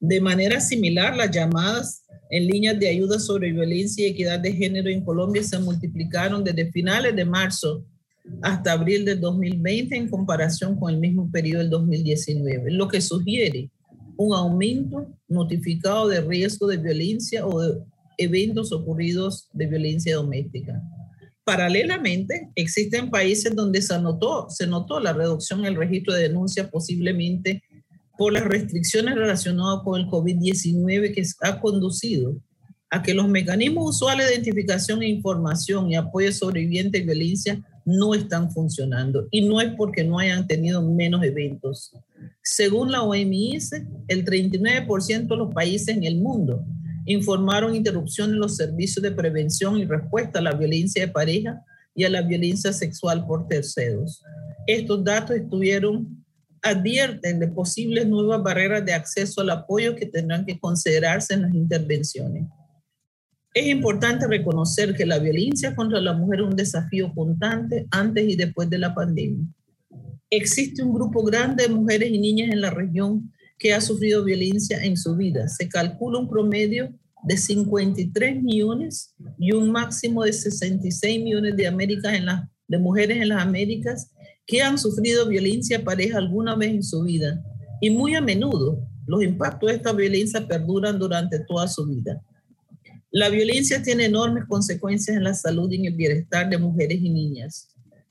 [0.00, 4.88] De manera similar, las llamadas en líneas de ayuda sobre violencia y equidad de género
[4.88, 7.84] en Colombia se multiplicaron desde finales de marzo
[8.42, 13.70] hasta abril del 2020 en comparación con el mismo periodo del 2019, lo que sugiere
[14.16, 17.78] un aumento notificado de riesgo de violencia o de
[18.18, 20.82] eventos ocurridos de violencia doméstica.
[21.44, 26.68] Paralelamente, existen países donde se notó, se notó la reducción en el registro de denuncias
[26.68, 27.62] posiblemente
[28.18, 32.36] por las restricciones relacionadas con el COVID-19 que ha conducido
[32.90, 37.62] a que los mecanismos usuales de identificación e información y apoyo a sobrevivientes de violencia
[37.84, 39.26] no están funcionando.
[39.30, 41.92] Y no es porque no hayan tenido menos eventos.
[42.42, 43.72] Según la OMS,
[44.08, 46.64] el 39% de los países en el mundo
[47.08, 52.04] informaron interrupción en los servicios de prevención y respuesta a la violencia de pareja y
[52.04, 54.22] a la violencia sexual por terceros.
[54.66, 56.22] Estos datos estuvieron,
[56.62, 61.54] advierten de posibles nuevas barreras de acceso al apoyo que tendrán que considerarse en las
[61.54, 62.46] intervenciones.
[63.54, 68.36] Es importante reconocer que la violencia contra la mujer es un desafío constante antes y
[68.36, 69.46] después de la pandemia.
[70.28, 74.82] Existe un grupo grande de mujeres y niñas en la región que ha sufrido violencia
[74.84, 75.48] en su vida.
[75.48, 76.94] Se calcula un promedio
[77.24, 81.70] de 53 millones y un máximo de 66 millones de,
[82.78, 84.10] mujeres en las Américas
[84.46, 87.42] que han sufrido violencia pareja alguna vez en su vida.
[87.80, 92.22] Y muy a menudo los impactos de esta violencia perduran durante toda su vida.
[93.10, 97.10] La violencia tiene enormes consecuencias en la salud y en el bienestar de mujeres y
[97.10, 97.68] niñas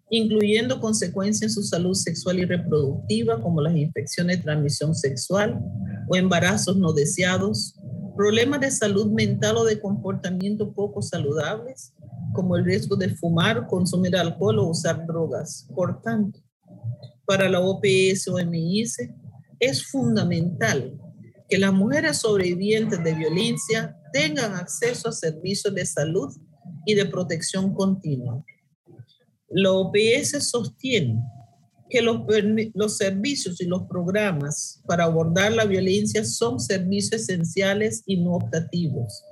[0.10, 5.60] incluyendo consecuencias en su salud sexual y reproductiva, como las infecciones de transmisión sexual
[6.08, 7.76] o embarazos no deseados,
[8.16, 11.94] problemas de salud mental o de comportamiento poco saludables,
[12.34, 15.68] como el riesgo de fumar, consumir alcohol o usar drogas.
[15.76, 16.40] Por tanto,
[17.26, 18.98] para la OPS o MIS
[19.60, 20.98] es fundamental
[21.50, 26.34] que las mujeres sobrevivientes de violencia tengan acceso a servicios de salud
[26.86, 28.44] y de protección continua
[29.50, 31.22] la OPS sostiene
[31.90, 32.22] que los,
[32.74, 39.24] los, servicios y los programas para abordar la violencia son servicios esenciales y no optativos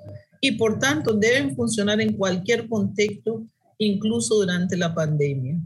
[0.46, 3.48] y por tanto deben funcionar en cualquier contexto,
[3.80, 5.60] incluso durante la pandemia.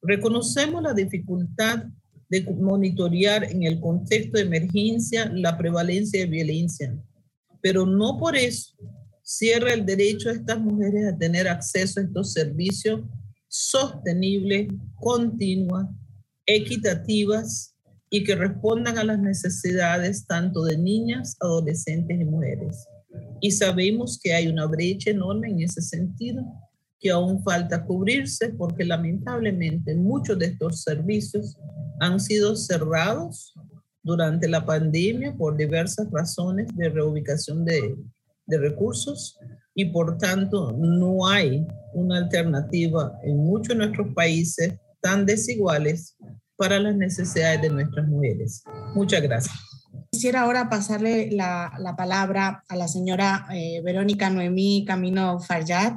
[0.00, 1.84] Reconocemos la dificultad
[2.28, 6.96] de monitorear en el contexto de emergencia la prevalencia de violencia,
[7.60, 8.76] pero no por eso
[9.22, 13.00] cierra el derecho de estas mujeres a tener acceso a estos servicios
[13.48, 15.88] sostenibles, continuas,
[16.46, 17.74] equitativas
[18.10, 22.86] y que respondan a las necesidades tanto de niñas, adolescentes y mujeres.
[23.40, 26.44] Y sabemos que hay una brecha enorme en ese sentido
[26.98, 31.56] que aún falta cubrirse porque lamentablemente muchos de estos servicios
[32.00, 33.54] han sido cerrados
[34.02, 37.96] durante la pandemia por diversas razones de reubicación de,
[38.46, 39.38] de recursos
[39.76, 46.16] y por tanto no hay una alternativa en muchos de nuestros países tan desiguales
[46.56, 48.64] para las necesidades de nuestras mujeres.
[48.94, 49.54] Muchas gracias.
[50.10, 55.92] Quisiera ahora pasarle la, la palabra a la señora eh, Verónica Noemí Camino Fayad.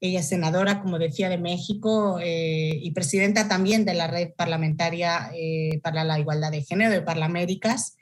[0.00, 5.30] Ella es senadora, como decía, de México eh, y presidenta también de la Red Parlamentaria
[5.34, 7.96] eh, para la Igualdad de Género de Parlaméricas.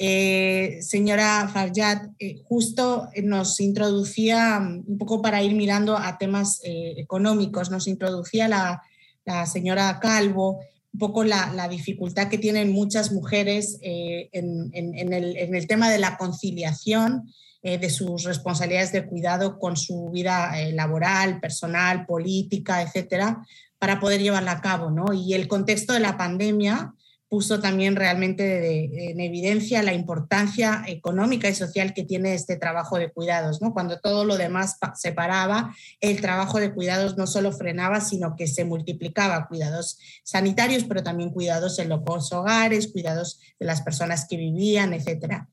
[0.00, 2.08] Señora Fayad,
[2.44, 8.82] justo nos introducía, un poco para ir mirando a temas económicos, nos introducía la,
[9.24, 10.60] la señora Calvo
[10.92, 17.32] un poco la, dificultad que tienen muchas mujeres eh, en, el, tema de la conciliación
[17.62, 23.44] eh, de sus responsabilidades de cuidado con su vida eh, laboral, personal, política, etcétera,
[23.78, 24.90] para poder llevarla a cabo.
[24.90, 25.12] ¿no?
[25.12, 26.92] Y el contexto de la pandemia
[27.30, 33.12] puso también realmente en evidencia la importancia económica y social que tiene este trabajo de
[33.12, 33.62] cuidados.
[33.62, 33.72] ¿no?
[33.72, 38.48] Cuando todo lo demás se paraba, el trabajo de cuidados no solo frenaba, sino que
[38.48, 39.46] se multiplicaba.
[39.46, 45.44] Cuidados sanitarios, pero también cuidados en los hogares, cuidados de las personas que vivían, etc.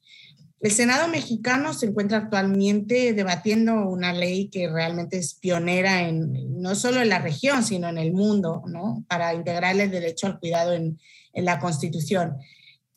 [0.60, 6.74] El Senado mexicano se encuentra actualmente debatiendo una ley que realmente es pionera en, no
[6.74, 9.06] solo en la región, sino en el mundo, ¿no?
[9.08, 10.98] para integrar el derecho al cuidado en,
[11.38, 12.38] en la Constitución.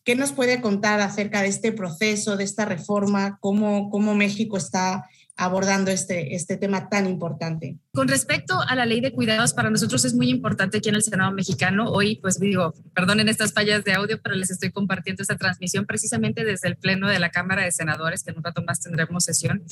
[0.03, 5.07] ¿Qué nos puede contar acerca de este proceso, de esta reforma, cómo, cómo México está
[5.40, 7.79] abordando este, este tema tan importante?
[7.92, 11.03] Con respecto a la ley de cuidados, para nosotros es muy importante aquí en el
[11.03, 11.90] Senado mexicano.
[11.90, 16.44] Hoy, pues digo, perdonen estas fallas de audio, pero les estoy compartiendo esta transmisión precisamente
[16.44, 19.64] desde el Pleno de la Cámara de Senadores, que en un rato más tendremos sesión,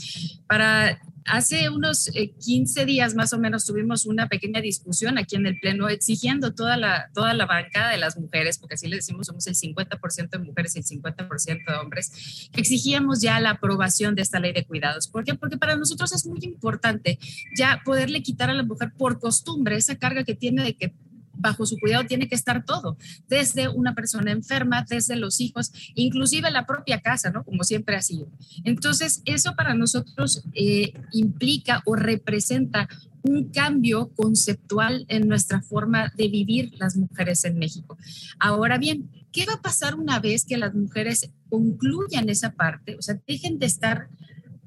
[0.46, 5.46] para hace unos 15 eh, días más o menos tuvimos una pequeña discusión aquí en
[5.46, 9.26] el Pleno exigiendo toda la, toda la bancada de las mujeres, porque así le decimos,
[9.26, 14.22] somos el 50% de mujeres y el 50% de hombres, exigíamos ya la aprobación de
[14.22, 15.08] esta ley de cuidados.
[15.08, 15.34] ¿Por qué?
[15.34, 17.18] Porque para nosotros es muy importante
[17.56, 20.94] ya poderle quitar a la mujer por costumbre esa carga que tiene de que
[21.38, 26.50] bajo su cuidado tiene que estar todo, desde una persona enferma, desde los hijos, inclusive
[26.50, 27.44] la propia casa, ¿no?
[27.44, 28.28] Como siempre ha sido.
[28.64, 32.88] Entonces, eso para nosotros eh, implica o representa
[33.22, 37.96] un cambio conceptual en nuestra forma de vivir las mujeres en México.
[38.38, 42.96] Ahora bien, ¿qué va a pasar una vez que las mujeres concluyan esa parte?
[42.96, 44.08] O sea, dejen de estar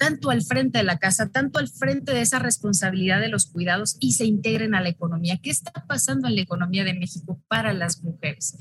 [0.01, 3.97] tanto al frente de la casa, tanto al frente de esa responsabilidad de los cuidados
[3.99, 5.37] y se integren a la economía.
[5.37, 8.57] ¿Qué está pasando en la economía de México para las mujeres?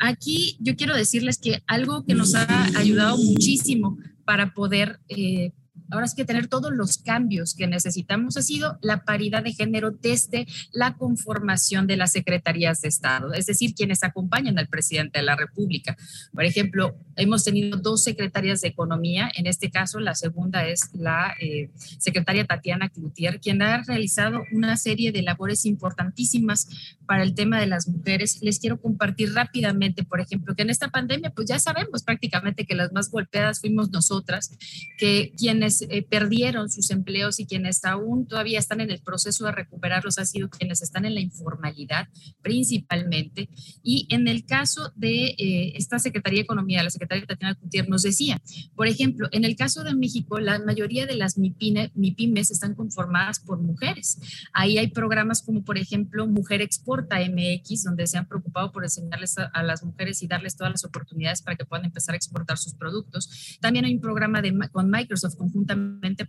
[0.00, 5.52] Aquí yo quiero decirles que algo que nos ha ayudado muchísimo para poder eh,
[5.92, 9.90] ahora es que tener todos los cambios que necesitamos ha sido la paridad de género
[9.90, 15.24] desde la conformación de las secretarías de Estado, es decir, quienes acompañan al presidente de
[15.24, 15.96] la República.
[16.32, 21.34] Por ejemplo, hemos tenido dos secretarias de Economía, en este caso la segunda es la
[21.40, 26.68] eh, secretaria Tatiana Cloutier, quien ha realizado una serie de labores importantísimas
[27.06, 28.38] para el tema de las mujeres.
[28.42, 32.74] Les quiero compartir rápidamente, por ejemplo, que en esta pandemia, pues ya sabemos prácticamente que
[32.74, 34.56] las más golpeadas fuimos nosotras,
[34.98, 39.52] que quienes eh, perdieron sus empleos y quienes aún todavía están en el proceso de
[39.52, 42.08] recuperarlos ha sido quienes están en la informalidad
[42.42, 43.48] principalmente.
[43.82, 48.02] Y en el caso de eh, esta Secretaría de Economía, la secretaria Tatiana Gutiérrez nos
[48.02, 48.40] decía,
[48.74, 53.60] por ejemplo, en el caso de México, la mayoría de las MIPIMES están conformadas por
[53.60, 54.18] mujeres.
[54.52, 59.38] Ahí hay programas como, por ejemplo, Mujer Exporta MX, donde se han preocupado por enseñarles
[59.38, 62.58] a, a las mujeres y darles todas las oportunidades para que puedan empezar a exportar
[62.58, 63.58] sus productos.
[63.60, 65.71] También hay un programa de, con Microsoft conjunta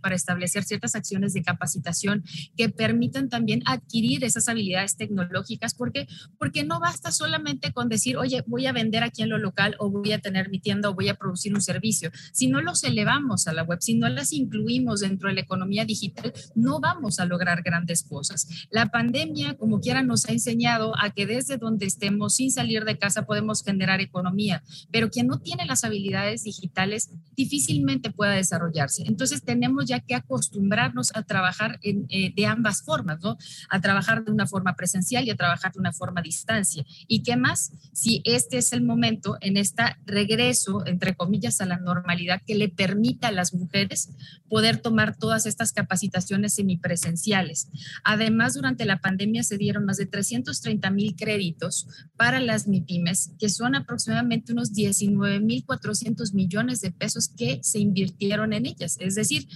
[0.00, 2.24] para establecer ciertas acciones de capacitación
[2.56, 6.06] que permitan también adquirir esas habilidades tecnológicas, porque
[6.38, 9.90] porque no basta solamente con decir, oye, voy a vender aquí en lo local o
[9.90, 12.10] voy a tener mi tienda o voy a producir un servicio.
[12.32, 15.84] Si no los elevamos a la web, si no las incluimos dentro de la economía
[15.84, 18.46] digital, no vamos a lograr grandes cosas.
[18.70, 22.98] La pandemia, como quiera, nos ha enseñado a que desde donde estemos, sin salir de
[22.98, 29.04] casa, podemos generar economía, pero quien no tiene las habilidades digitales difícilmente pueda desarrollarse.
[29.06, 33.36] Entonces, tenemos ya que acostumbrarnos a trabajar eh, de ambas formas, ¿no?
[33.70, 36.84] A trabajar de una forma presencial y a trabajar de una forma a distancia.
[37.08, 37.72] ¿Y qué más?
[37.92, 42.68] Si este es el momento en este regreso, entre comillas, a la normalidad que le
[42.68, 44.10] permita a las mujeres
[44.48, 47.68] poder tomar todas estas capacitaciones semipresenciales.
[48.04, 53.48] Además, durante la pandemia se dieron más de 330 mil créditos para las MIPIMES, que
[53.48, 58.96] son aproximadamente unos 19 mil 400 millones de pesos que se invirtieron en ellas.
[59.00, 59.48] Es Es decir,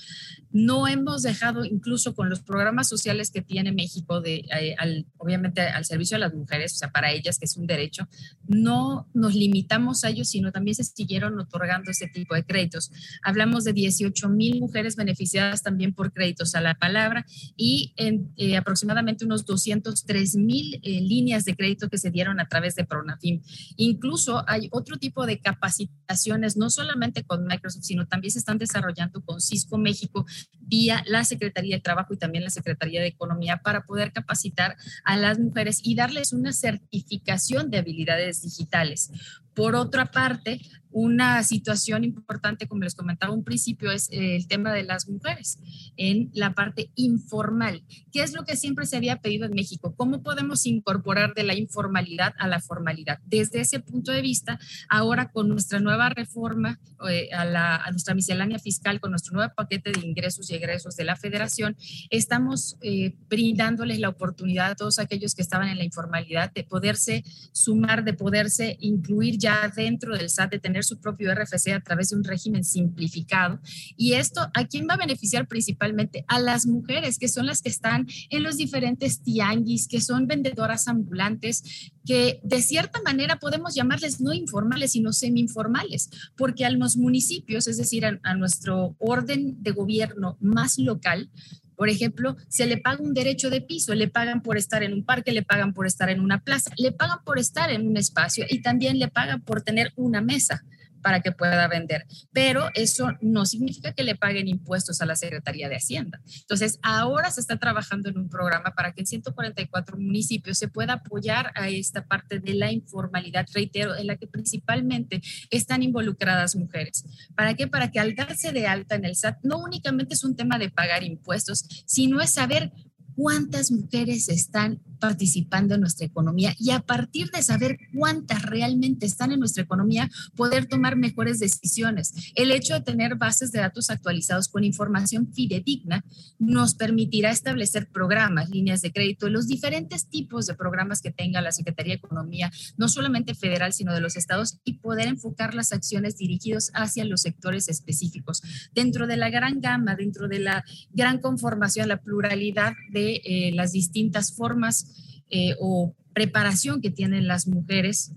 [0.50, 5.61] no hemos dejado, incluso con los programas sociales que tiene México, de, eh, al, obviamente
[5.61, 8.09] al servicio de las mujeres, o sea, para ellas, que es un derecho,
[8.46, 12.90] no nos limitamos a ellos, sino también se siguieron otorgando ese tipo de créditos.
[13.22, 18.56] Hablamos de 18 mil mujeres beneficiadas también por créditos a la palabra y en, eh,
[18.56, 23.42] aproximadamente unos 203 mil eh, líneas de crédito que se dieron a través de Pronafim.
[23.76, 29.20] Incluso hay otro tipo de capacitaciones, no solamente con Microsoft, sino también se están desarrollando
[29.22, 30.26] con Cisco México
[30.61, 35.16] vía la Secretaría de Trabajo y también la Secretaría de Economía para poder capacitar a
[35.16, 39.11] las mujeres y darles una certificación de habilidades digitales.
[39.55, 40.61] Por otra parte,
[40.91, 45.59] una situación importante, como les comentaba un principio, es eh, el tema de las mujeres
[45.97, 47.82] en la parte informal.
[48.12, 49.95] ¿Qué es lo que siempre se había pedido en México?
[49.97, 53.18] ¿Cómo podemos incorporar de la informalidad a la formalidad?
[53.26, 54.59] Desde ese punto de vista,
[54.89, 59.93] ahora con nuestra nueva reforma eh, a, la, nuestra miscelánea fiscal, con nuestro nuevo paquete
[59.93, 61.76] de ingresos y egresos de la federación,
[62.11, 67.24] estamos eh, brindándoles la oportunidad a todos aquellos que estaban en la informalidad de poderse
[67.53, 72.11] sumar, de poderse incluir ya dentro del SAT, de tener su propio RFC a través
[72.11, 73.61] de un régimen simplificado.
[73.97, 76.24] Y esto, ¿a quién va a beneficiar principalmente?
[76.29, 80.89] A las mujeres, que son las que están en los diferentes tianguis, que son vendedoras
[80.89, 87.68] ambulantes, que de cierta manera podemos llamarles no informales, sino semi-informales, porque a los municipios,
[87.68, 91.31] es decir, a, a nuestro orden de gobierno más local,
[91.79, 95.05] por ejemplo, se le paga un derecho de piso, le pagan por estar en un
[95.05, 98.45] parque, le pagan por estar en una plaza, le pagan por estar en un espacio
[98.51, 100.64] y también le pagan por tener una mesa
[101.03, 102.07] para que pueda vender.
[102.32, 106.20] Pero eso no significa que le paguen impuestos a la Secretaría de Hacienda.
[106.40, 110.94] Entonces, ahora se está trabajando en un programa para que en 144 municipios se pueda
[110.94, 115.20] apoyar a esta parte de la informalidad, reitero, en la que principalmente
[115.51, 117.05] están involucradas mujeres.
[117.34, 117.66] ¿Para qué?
[117.66, 120.70] Para que al darse de alta en el SAT, no únicamente es un tema de
[120.70, 122.72] pagar impuestos, sino es saber
[123.18, 129.32] cuántas mujeres están participando en nuestra economía y a partir de saber cuántas realmente están
[129.32, 132.14] en nuestra economía, poder tomar mejores decisiones.
[132.36, 136.04] El hecho de tener bases de datos actualizados con información fidedigna
[136.38, 141.50] nos permitirá establecer programas, líneas de crédito, los diferentes tipos de programas que tenga la
[141.50, 146.16] Secretaría de Economía, no solamente federal, sino de los estados, y poder enfocar las acciones
[146.16, 148.42] dirigidas hacia los sectores específicos.
[148.74, 153.72] Dentro de la gran gama, dentro de la gran conformación, la pluralidad de eh, las
[153.72, 158.12] distintas formas eh, o preparación que tienen las mujeres,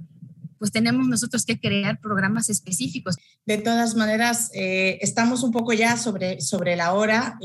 [0.58, 3.16] pues tenemos nosotros que crear programas específicos.
[3.46, 7.40] De todas maneras, eh, estamos un poco ya sobre, sobre la hora,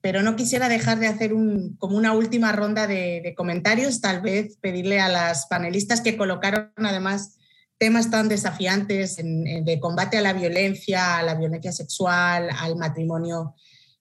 [0.00, 4.56] pero no quisiera dejar de hacer un, como una última ronda de, comentarios, tal vez
[4.60, 7.36] pedirle a las panelistas que colocaron además
[7.78, 13.54] temas tan desafiantes en, de combate a la violencia, a la violencia sexual, al matrimonio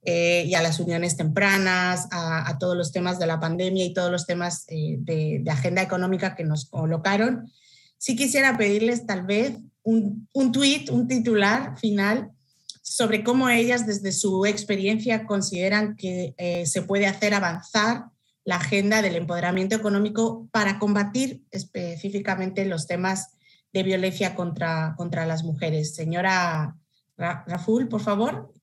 [0.09, 4.09] eh, y a las uniones tempranas, a, todos los temas de la pandemia y todos
[4.09, 7.51] los temas eh, de, agenda económica que nos colocaron.
[7.97, 12.31] Sí quisiera pedirles tal vez un, un tuit, un titular final
[12.81, 18.05] sobre cómo ellas desde su experiencia consideran que eh, se puede hacer avanzar
[18.45, 23.31] la agenda del empoderamiento económico para combatir específicamente los temas
[23.73, 25.95] de violencia contra, contra las mujeres.
[25.95, 26.77] Señora
[27.17, 28.53] Raful, por favor.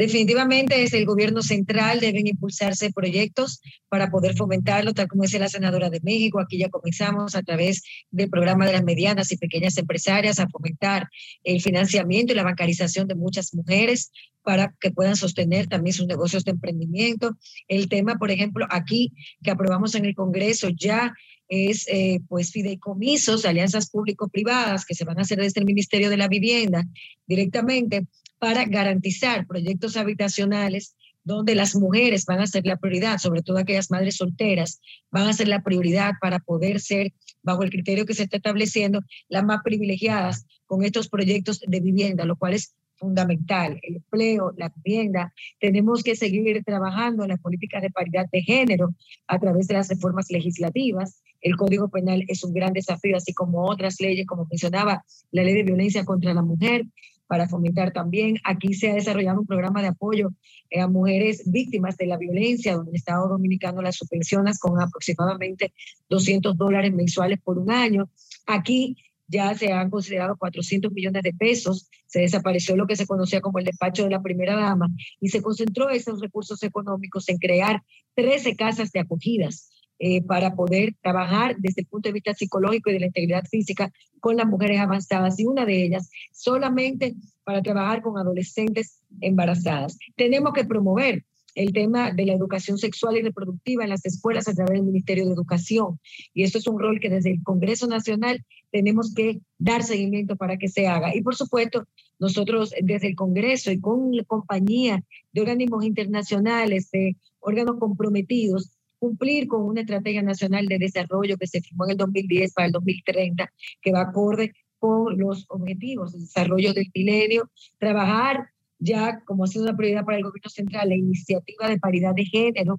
[0.00, 5.50] Definitivamente desde el gobierno central deben impulsarse proyectos para poder fomentarlo, tal como dice la
[5.50, 6.40] senadora de México.
[6.40, 11.10] Aquí ya comenzamos a través del programa de las medianas y pequeñas empresarias a fomentar
[11.44, 14.10] el financiamiento y la bancarización de muchas mujeres
[14.42, 17.36] para que puedan sostener también sus negocios de emprendimiento.
[17.68, 21.12] El tema, por ejemplo, aquí que aprobamos en el Congreso ya
[21.50, 26.16] es eh, pues fideicomisos, alianzas público-privadas que se van a hacer desde el Ministerio de
[26.16, 26.86] la Vivienda
[27.26, 28.06] directamente
[28.40, 33.90] para garantizar proyectos habitacionales donde las mujeres van a ser la prioridad, sobre todo aquellas
[33.90, 34.80] madres solteras,
[35.10, 37.12] van a ser la prioridad para poder ser,
[37.42, 42.24] bajo el criterio que se está estableciendo, las más privilegiadas con estos proyectos de vivienda,
[42.24, 43.78] lo cual es fundamental.
[43.82, 45.32] El empleo, la vivienda.
[45.58, 48.94] Tenemos que seguir trabajando en las políticas de paridad de género
[49.26, 51.22] a través de las reformas legislativas.
[51.40, 55.54] El Código Penal es un gran desafío, así como otras leyes, como mencionaba la Ley
[55.54, 56.84] de Violencia contra la Mujer,
[57.30, 58.38] para fomentar también.
[58.42, 60.30] Aquí se ha desarrollado un programa de apoyo
[60.76, 65.72] a mujeres víctimas de la violencia, donde el Estado Dominicano las subvenciona con aproximadamente
[66.08, 68.10] 200 dólares mensuales por un año.
[68.48, 68.96] Aquí
[69.28, 73.60] ya se han considerado 400 millones de pesos, se desapareció lo que se conocía como
[73.60, 74.88] el despacho de la primera dama
[75.20, 77.84] y se concentró esos recursos económicos en crear
[78.16, 79.70] 13 casas de acogidas
[80.02, 83.92] eh, para poder trabajar desde el punto de vista psicológico y de la integridad física
[84.18, 89.98] con las mujeres avanzadas y una de ellas solamente para trabajar con adolescentes embarazadas.
[90.16, 94.54] Tenemos que promover el tema de la educación sexual y reproductiva en las escuelas a
[94.54, 96.00] través del Ministerio de Educación.
[96.32, 100.56] Y esto es un rol que desde el Congreso Nacional tenemos que dar seguimiento para
[100.56, 101.14] que se haga.
[101.14, 101.86] Y por supuesto,
[102.18, 109.62] nosotros desde el Congreso y con compañía de organismos internacionales, de órganos comprometidos, cumplir con
[109.62, 113.92] una estrategia nacional de desarrollo que se firmó en el 2010 para el 2030, que
[113.92, 119.76] va acorde con los objetivos de desarrollo del milenio, trabajar ya como ha sido una
[119.76, 122.78] prioridad para el gobierno central la iniciativa de paridad de género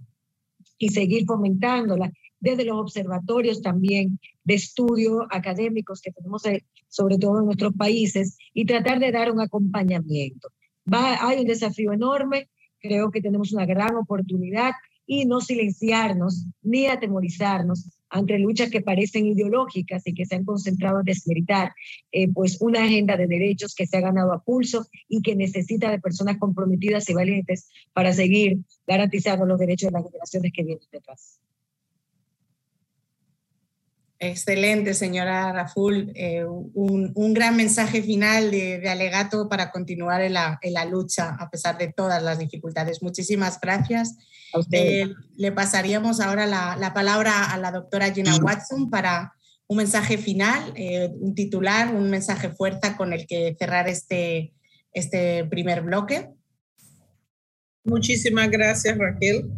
[0.77, 7.39] y seguir fomentándola desde los observatorios también de estudio académicos que tenemos eh, sobre todo
[7.39, 10.49] en nuestros países y tratar de dar un acompañamiento.
[10.91, 12.49] Va, hay un desafío enorme,
[12.79, 14.71] creo que tenemos una gran oportunidad
[15.05, 20.99] y no silenciarnos ni atemorizarnos ante luchas que parecen ideológicas y que se han concentrado
[20.99, 21.73] en desmeritar
[22.11, 25.89] eh, pues una agenda de derechos que se ha ganado a pulso y que necesita
[25.89, 30.83] de personas comprometidas y valientes para seguir garantizando los derechos de las generaciones que vienen
[30.91, 31.39] detrás.
[34.23, 36.11] Excelente, señora Raful.
[36.13, 41.91] Eh, un, gran mensaje final de, alegato para continuar en la, lucha a pesar de
[41.91, 43.01] todas las dificultades.
[43.01, 44.15] Muchísimas gracias.
[44.71, 49.33] Eh, le pasaríamos ahora la, palabra a la doctora Gina Watson para
[49.65, 54.53] un mensaje final, eh, un titular, un mensaje fuerza con el que cerrar este,
[54.93, 56.29] este primer bloque.
[57.83, 59.49] Muchísimas gracias, Raquel.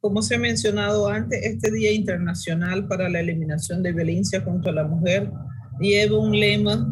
[0.00, 4.84] Como se ha mencionado antes, este Día Internacional para la Eliminación de Violencia contra la
[4.84, 5.28] Mujer
[5.80, 6.88] lleva un lema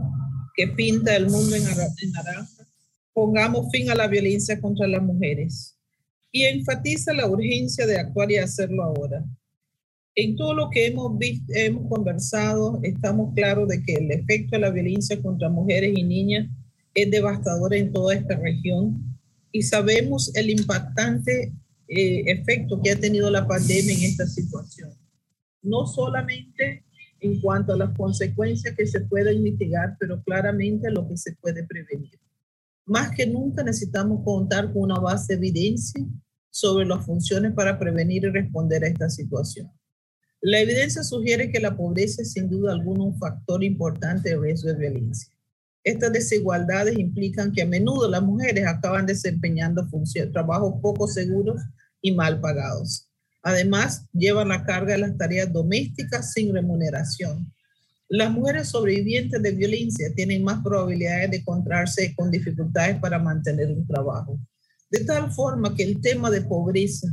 [0.54, 2.66] que pinta el mundo en naranja.
[3.12, 5.78] Pongamos fin a la violencia contra las mujeres.
[6.32, 9.24] Y enfatiza la urgencia de actuar y hacerlo ahora.
[10.16, 14.60] En todo lo que hemos visto, hemos conversado, estamos claros de que el efecto de
[14.60, 16.48] la violencia contra mujeres y niñas
[16.92, 19.16] es devastador en toda esta región
[19.52, 21.52] y sabemos el impactante
[21.88, 24.90] eh, efecto que ha tenido la pandemia en esta situación.
[25.62, 26.84] No solamente
[27.20, 31.64] en cuanto a las consecuencias que se pueden mitigar, pero claramente lo que se puede
[31.64, 32.18] prevenir.
[32.84, 36.04] Más que nunca necesitamos contar con una base de evidencia
[36.50, 39.70] sobre las funciones para prevenir y responder a esta situación.
[40.40, 44.68] La evidencia sugiere que la pobreza es sin duda alguna un factor importante de riesgo
[44.68, 45.35] de violencia.
[45.86, 49.88] Estas desigualdades implican que a menudo las mujeres acaban desempeñando
[50.32, 51.62] trabajos poco seguros
[52.02, 53.08] y mal pagados.
[53.44, 57.52] Además, llevan la carga de las tareas domésticas sin remuneración.
[58.08, 63.86] Las mujeres sobrevivientes de violencia tienen más probabilidades de encontrarse con dificultades para mantener un
[63.86, 64.40] trabajo.
[64.90, 67.06] De tal forma que el tema de pobreza,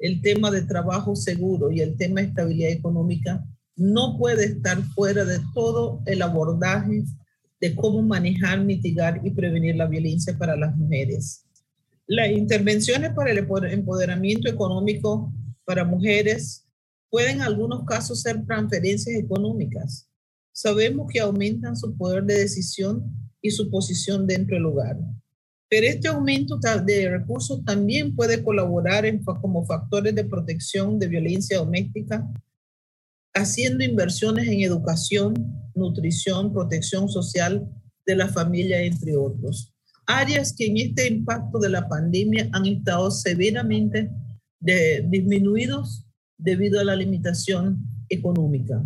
[0.00, 3.44] el tema de trabajo seguro y el tema de estabilidad económica
[3.76, 7.04] no puede estar fuera de todo el abordaje
[7.60, 11.44] de cómo manejar, mitigar y prevenir la violencia para las mujeres.
[12.06, 15.32] Las intervenciones para el empoderamiento económico
[15.64, 16.66] para mujeres
[17.10, 20.08] pueden en algunos casos ser transferencias económicas.
[20.52, 23.04] Sabemos que aumentan su poder de decisión
[23.42, 24.96] y su posición dentro del hogar.
[25.68, 31.58] Pero este aumento de recursos también puede colaborar en, como factores de protección de violencia
[31.58, 32.26] doméstica,
[33.36, 35.34] haciendo inversiones en educación,
[35.74, 37.68] nutrición, protección social
[38.04, 39.72] de la familia, entre otros
[40.06, 44.10] áreas que en este impacto de la pandemia han estado severamente
[44.60, 46.06] disminuidos
[46.38, 47.78] debido a la limitación
[48.08, 48.82] económica.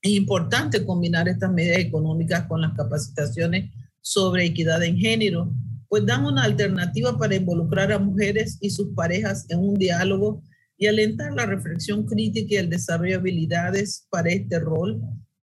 [0.00, 3.70] Es importante combinar estas medidas económicas con las capacitaciones
[4.00, 5.52] sobre equidad en género,
[5.88, 10.42] pues dan una alternativa para involucrar a mujeres y sus parejas en un diálogo
[10.78, 15.00] y alentar la reflexión crítica y el desarrollo de habilidades para este rol,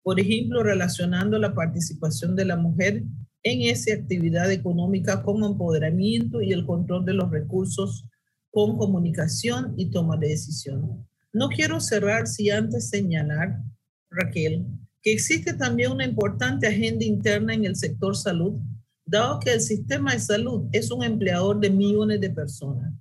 [0.03, 3.03] por ejemplo, relacionando la participación de la mujer
[3.43, 8.05] en esa actividad económica con empoderamiento y el control de los recursos
[8.51, 11.07] con comunicación y toma de decisión.
[11.33, 13.61] No quiero cerrar si antes señalar,
[14.09, 14.65] Raquel,
[15.01, 18.59] que existe también una importante agenda interna en el sector salud,
[19.05, 22.93] dado que el sistema de salud es un empleador de millones de personas.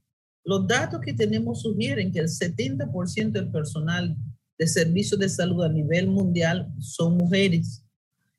[0.45, 4.17] Los datos que tenemos sugieren que el 70% del personal
[4.59, 7.85] de servicios de salud a nivel mundial son mujeres.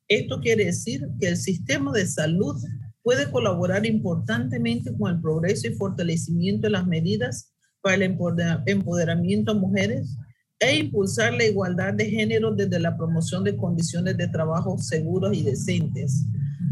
[0.08, 2.56] Esto quiere decir que el sistema de salud
[3.04, 9.56] puede colaborar importantemente con el progreso y fortalecimiento de las medidas para el empoderamiento a
[9.56, 10.16] mujeres
[10.60, 15.42] e impulsar la igualdad de género desde la promoción de condiciones de trabajo seguros y
[15.42, 16.26] decentes,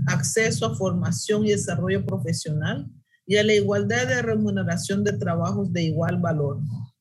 [0.06, 2.88] acceso a formación y desarrollo profesional
[3.30, 6.60] y a la igualdad de remuneración de trabajos de igual valor,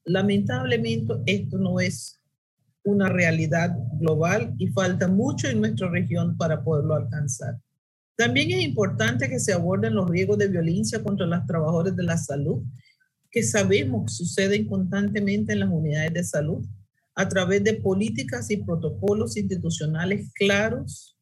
[0.09, 2.19] Lamentablemente, esto no es
[2.83, 7.59] una realidad global y falta mucho en nuestra región para poderlo alcanzar.
[8.17, 12.17] También es importante que se aborden los riesgos de violencia contra los trabajadores de la
[12.17, 12.63] salud,
[13.31, 16.67] que sabemos suceden constantemente en las unidades de salud,
[17.15, 21.18] a través de políticas y protocolos institucionales claros,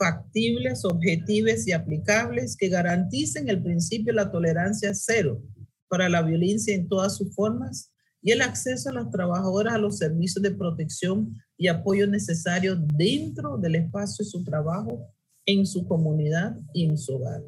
[0.00, 5.42] factibles, objetivos y aplicables que garanticen el principio de la tolerancia cero
[5.88, 7.92] para la violencia en todas sus formas
[8.22, 13.58] y el acceso a las trabajadoras a los servicios de protección y apoyo necesario dentro
[13.58, 15.06] del espacio de su trabajo,
[15.44, 17.42] en su comunidad y en su hogar.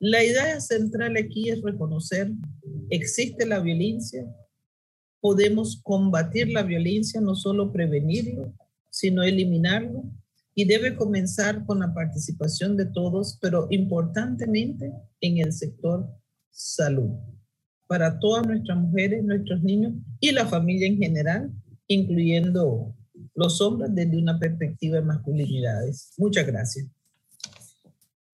[0.00, 2.32] La idea central aquí es reconocer,
[2.90, 4.26] existe la violencia,
[5.20, 8.52] podemos combatir la violencia, no solo prevenirlo,
[8.90, 10.02] sino eliminarlo,
[10.54, 16.08] y debe comenzar con la participación de todos, pero importantemente en el sector
[16.50, 17.10] salud
[17.86, 21.52] para todas nuestras mujeres, nuestros niños y la familia en general,
[21.86, 22.94] incluyendo
[23.34, 26.12] los hombres desde una perspectiva de masculinidades.
[26.16, 26.86] Muchas gracias.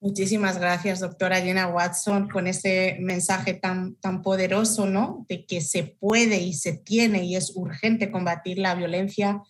[0.02, 5.26] Muchísimas gracias, doctora Jenna Watson, con ese mensaje tan, tan poderoso, ¿no?
[5.28, 9.42] De que se puede y se tiene y es urgente combatir la violencia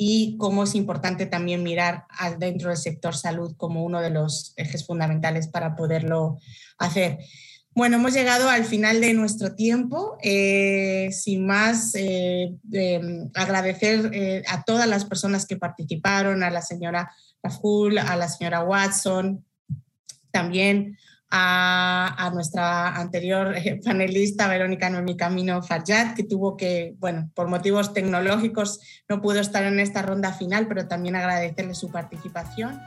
[0.00, 2.06] y cómo es importante también mirar
[2.38, 6.38] dentro del sector salud como uno de los ejes fundamentales para poderlo
[6.78, 7.18] hacer.
[7.74, 10.16] Bueno, hemos llegado al final de nuestro tiempo.
[10.22, 12.54] Eh, sin más, eh,
[13.34, 18.62] agradecer eh, a todas las personas que participaron, a la señora Raful, a la señora
[18.62, 19.44] Watson,
[20.30, 20.96] también
[21.30, 23.54] a, nuestra anterior
[23.84, 29.64] panelista, Verónica Noemi Camino Farjat, que tuvo que, bueno, por motivos tecnológicos no pudo estar
[29.64, 32.80] en esta ronda final, pero también agradecerle su participación.